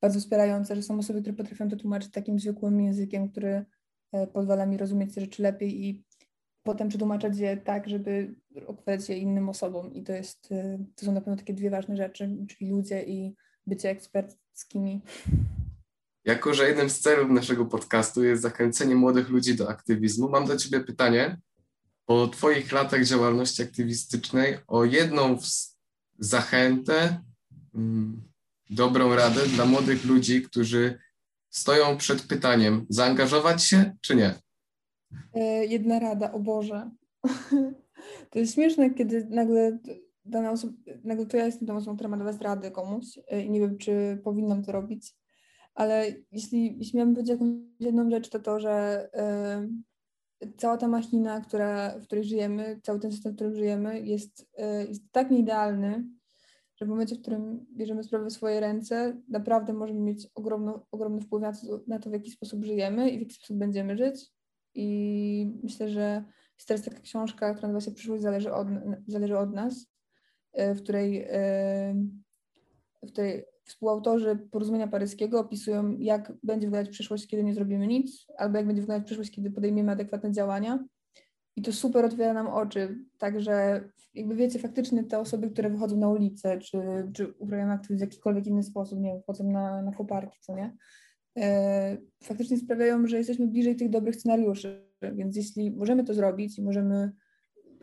bardzo 0.00 0.20
wspierające, 0.20 0.76
że 0.76 0.82
są 0.82 0.98
osoby, 0.98 1.20
które 1.20 1.36
potrafią 1.36 1.68
to 1.68 1.76
tłumaczyć 1.76 2.12
takim 2.12 2.38
zwykłym 2.38 2.80
językiem, 2.80 3.28
który 3.28 3.64
e, 4.12 4.26
pozwala 4.26 4.66
mi 4.66 4.76
rozumieć 4.76 5.14
te 5.14 5.20
rzeczy 5.20 5.42
lepiej 5.42 5.84
i 5.84 6.04
potem 6.62 6.88
przetłumaczać 6.88 7.38
je 7.38 7.56
tak, 7.56 7.88
żeby 7.88 8.34
opowiadać 8.66 9.08
je 9.08 9.18
innym 9.18 9.48
osobom. 9.48 9.94
I 9.94 10.02
to 10.02 10.12
jest, 10.12 10.48
to 10.96 11.06
są 11.06 11.12
na 11.12 11.20
pewno 11.20 11.36
takie 11.36 11.54
dwie 11.54 11.70
ważne 11.70 11.96
rzeczy, 11.96 12.36
czyli 12.48 12.70
ludzie 12.70 13.02
i 13.02 13.34
bycie 13.66 13.90
eksperckimi. 13.90 15.02
Jako, 16.24 16.54
że 16.54 16.68
jednym 16.68 16.90
z 16.90 17.00
celów 17.00 17.30
naszego 17.30 17.66
podcastu 17.66 18.24
jest 18.24 18.42
zachęcenie 18.42 18.94
młodych 18.94 19.28
ludzi 19.28 19.54
do 19.54 19.68
aktywizmu, 19.68 20.28
mam 20.28 20.46
do 20.46 20.56
Ciebie 20.56 20.80
pytanie. 20.80 21.40
Po 22.06 22.28
Twoich 22.28 22.72
latach 22.72 23.04
działalności 23.04 23.62
aktywistycznej 23.62 24.58
o 24.66 24.84
jedną 24.84 25.38
zachętę, 26.18 27.20
mm, 27.74 28.22
dobrą 28.70 29.14
radę 29.14 29.46
dla 29.46 29.64
młodych 29.64 30.04
ludzi, 30.04 30.42
którzy 30.42 30.98
stoją 31.50 31.96
przed 31.96 32.22
pytaniem, 32.22 32.86
zaangażować 32.88 33.64
się 33.64 33.96
czy 34.00 34.16
nie? 34.16 34.34
E, 35.34 35.66
jedna 35.66 35.98
rada, 35.98 36.32
o 36.32 36.38
Boże. 36.38 36.90
To 38.30 38.38
jest 38.38 38.54
śmieszne, 38.54 38.90
kiedy 38.90 39.26
nagle 39.30 39.78
dana 40.24 40.50
osoba, 40.50 40.72
nagle 41.04 41.26
to 41.26 41.36
ja 41.36 41.46
jestem 41.46 41.68
tą 41.68 41.76
osobą, 41.76 41.96
która 41.96 42.08
ma 42.08 42.16
dawać 42.16 42.36
radę 42.40 42.70
komuś 42.70 43.04
e, 43.28 43.42
i 43.42 43.50
nie 43.50 43.60
wiem, 43.60 43.78
czy 43.78 44.20
powinnam 44.24 44.64
to 44.64 44.72
robić, 44.72 45.14
ale 45.74 46.14
jeśli, 46.32 46.78
jeśli 46.78 46.96
miałabym 46.96 47.14
powiedzieć 47.14 47.32
jakąś 47.32 47.48
jedną 47.80 48.10
rzecz, 48.10 48.28
to 48.28 48.40
to, 48.40 48.60
że 48.60 49.08
y, 50.44 50.52
cała 50.56 50.76
ta 50.76 50.88
machina, 50.88 51.40
która, 51.40 51.98
w 51.98 52.02
której 52.02 52.24
żyjemy, 52.24 52.80
cały 52.82 53.00
ten 53.00 53.12
system, 53.12 53.32
w 53.32 53.34
którym 53.34 53.54
żyjemy 53.54 54.00
jest, 54.00 54.40
y, 54.40 54.88
jest 54.88 55.02
tak 55.12 55.30
nieidealny, 55.30 56.04
że 56.76 56.86
w 56.86 56.88
momencie, 56.88 57.16
w 57.16 57.20
którym 57.20 57.66
bierzemy 57.76 58.04
sprawę 58.04 58.26
w 58.26 58.32
swoje 58.32 58.60
ręce, 58.60 59.20
naprawdę 59.28 59.72
możemy 59.72 60.00
mieć 60.00 60.28
ogromno, 60.34 60.86
ogromny 60.90 61.20
wpływ 61.20 61.42
na 61.42 61.52
to, 61.52 61.80
na 61.86 61.98
to, 61.98 62.10
w 62.10 62.12
jaki 62.12 62.30
sposób 62.30 62.64
żyjemy 62.64 63.10
i 63.10 63.18
w 63.18 63.20
jaki 63.20 63.34
sposób 63.34 63.56
będziemy 63.56 63.96
żyć. 63.96 64.32
I 64.74 65.58
myślę, 65.62 65.88
że 65.88 66.24
jest 66.56 66.68
teraz 66.68 66.82
taka 66.82 67.00
książka, 67.00 67.54
która 67.54 67.72
nazywa 67.72 67.90
się 67.90 67.96
Przyszłość 67.96 68.22
zależy 68.22 68.52
od, 68.52 68.68
zależy 69.06 69.38
od 69.38 69.54
nas, 69.54 69.86
e, 70.52 70.74
w 70.74 70.82
której, 70.82 71.26
w 73.02 73.12
której 73.12 73.44
współautorzy 73.64 74.38
porozumienia 74.50 74.88
paryskiego 74.88 75.40
opisują, 75.40 75.96
jak 75.98 76.32
będzie 76.42 76.66
wyglądać 76.66 76.92
przyszłość, 76.92 77.26
kiedy 77.26 77.44
nie 77.44 77.54
zrobimy 77.54 77.86
nic, 77.86 78.26
albo 78.38 78.56
jak 78.56 78.66
będzie 78.66 78.82
wyglądać 78.82 79.06
przyszłość, 79.06 79.30
kiedy 79.30 79.50
podejmiemy 79.50 79.92
adekwatne 79.92 80.32
działania. 80.32 80.84
I 81.56 81.62
to 81.62 81.72
super 81.72 82.04
otwiera 82.04 82.32
nam 82.32 82.46
oczy. 82.46 82.98
Także 83.18 83.84
jakby 84.14 84.34
wiecie, 84.34 84.58
faktycznie 84.58 85.04
te 85.04 85.18
osoby, 85.18 85.50
które 85.50 85.70
wychodzą 85.70 85.96
na 85.96 86.08
ulicę, 86.08 86.58
czy, 86.58 86.78
czy 87.14 87.28
uprawiają 87.38 87.70
aktywizm 87.70 87.98
w 87.98 88.00
jakikolwiek 88.00 88.46
inny 88.46 88.62
sposób, 88.62 89.00
nie 89.00 89.20
wiem, 89.38 89.52
na, 89.52 89.82
na 89.82 89.92
koparki, 89.92 90.38
co 90.40 90.54
nie, 90.54 90.76
e, 91.38 91.96
faktycznie 92.22 92.58
sprawiają, 92.58 93.06
że 93.06 93.18
jesteśmy 93.18 93.46
bliżej 93.46 93.76
tych 93.76 93.90
dobrych 93.90 94.16
scenariuszy. 94.16 94.84
Więc 95.02 95.36
jeśli 95.36 95.70
możemy 95.70 96.04
to 96.04 96.14
zrobić 96.14 96.58
i 96.58 96.62
możemy 96.62 97.12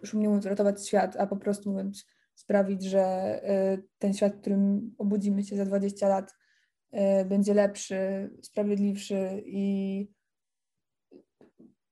szumnie 0.03 0.27
mówiąc 0.27 0.45
ratować 0.45 0.87
świat, 0.87 1.15
a 1.19 1.27
po 1.27 1.37
prostu 1.37 1.71
mówiąc 1.71 2.05
sprawić, 2.35 2.83
że 2.83 3.01
e, 3.01 3.77
ten 3.97 4.13
świat, 4.13 4.35
w 4.35 4.41
którym 4.41 4.95
obudzimy 4.97 5.43
się 5.43 5.55
za 5.55 5.65
20 5.65 6.07
lat, 6.07 6.35
e, 6.91 7.25
będzie 7.25 7.53
lepszy, 7.53 8.29
sprawiedliwszy 8.41 9.43
i 9.45 10.07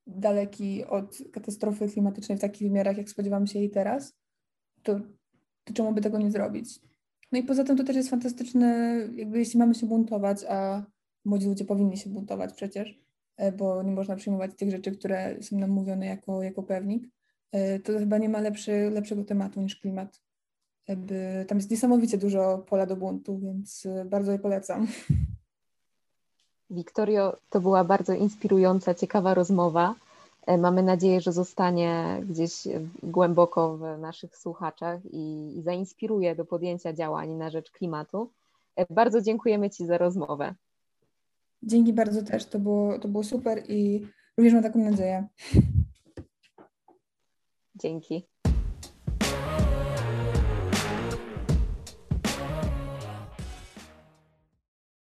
daleki 0.07 0.85
od 0.85 1.17
katastrofy 1.33 1.87
klimatycznej 1.87 2.37
w 2.37 2.41
takich 2.41 2.67
wymiarach, 2.67 2.97
jak 2.97 3.09
spodziewamy 3.09 3.47
się 3.47 3.59
jej 3.59 3.69
teraz, 3.69 4.17
to, 4.83 4.99
to 5.63 5.73
czemu 5.73 5.93
by 5.93 6.01
tego 6.01 6.17
nie 6.17 6.31
zrobić? 6.31 6.79
No 7.31 7.39
i 7.39 7.43
poza 7.43 7.63
tym 7.63 7.77
to 7.77 7.83
też 7.83 7.95
jest 7.95 8.09
fantastyczne, 8.09 8.99
jakby 9.15 9.39
jeśli 9.39 9.59
mamy 9.59 9.75
się 9.75 9.87
buntować, 9.87 10.45
a 10.49 10.85
młodzi 11.25 11.47
ludzie 11.47 11.65
powinni 11.65 11.97
się 11.97 12.09
buntować 12.09 12.53
przecież, 12.53 12.99
e, 13.37 13.51
bo 13.51 13.83
nie 13.83 13.91
można 13.91 14.15
przyjmować 14.15 14.51
tych 14.55 14.71
rzeczy, 14.71 14.91
które 14.91 15.43
są 15.43 15.57
nam 15.57 15.69
mówione 15.69 16.05
jako, 16.05 16.43
jako 16.43 16.63
pewnik, 16.63 17.07
to 17.83 17.99
chyba 17.99 18.17
nie 18.17 18.29
ma 18.29 18.39
lepszy, 18.41 18.89
lepszego 18.89 19.23
tematu 19.23 19.61
niż 19.61 19.75
klimat. 19.75 20.21
Jakby, 20.89 21.45
tam 21.47 21.57
jest 21.57 21.71
niesamowicie 21.71 22.17
dużo 22.17 22.63
pola 22.69 22.85
do 22.85 22.95
buntu, 22.95 23.39
więc 23.39 23.85
e, 23.85 24.05
bardzo 24.05 24.31
je 24.31 24.39
polecam. 24.39 24.87
Wiktorio, 26.69 27.37
to 27.49 27.61
była 27.61 27.83
bardzo 27.83 28.13
inspirująca, 28.13 28.93
ciekawa 28.95 29.33
rozmowa. 29.33 29.95
E, 30.47 30.57
mamy 30.57 30.83
nadzieję, 30.83 31.21
że 31.21 31.31
zostanie 31.31 32.21
gdzieś 32.29 32.51
głęboko 33.03 33.77
w 33.77 33.99
naszych 33.99 34.37
słuchaczach 34.37 34.99
i, 35.05 35.57
i 35.57 35.61
zainspiruje 35.61 36.35
do 36.35 36.45
podjęcia 36.45 36.93
działań 36.93 37.29
na 37.29 37.49
rzecz 37.49 37.71
klimatu. 37.71 38.31
E, 38.75 38.93
bardzo 38.93 39.21
dziękujemy 39.21 39.69
Ci 39.69 39.85
za 39.85 39.97
rozmowę. 39.97 40.55
Dzięki 41.63 41.93
bardzo 41.93 42.23
też, 42.23 42.45
to 42.45 42.59
było, 42.59 42.99
to 42.99 43.07
było 43.07 43.23
super 43.23 43.63
i 43.67 44.07
również 44.37 44.53
mam 44.53 44.63
taką 44.63 44.79
nadzieję. 44.79 45.27
Dzięki. 47.75 48.38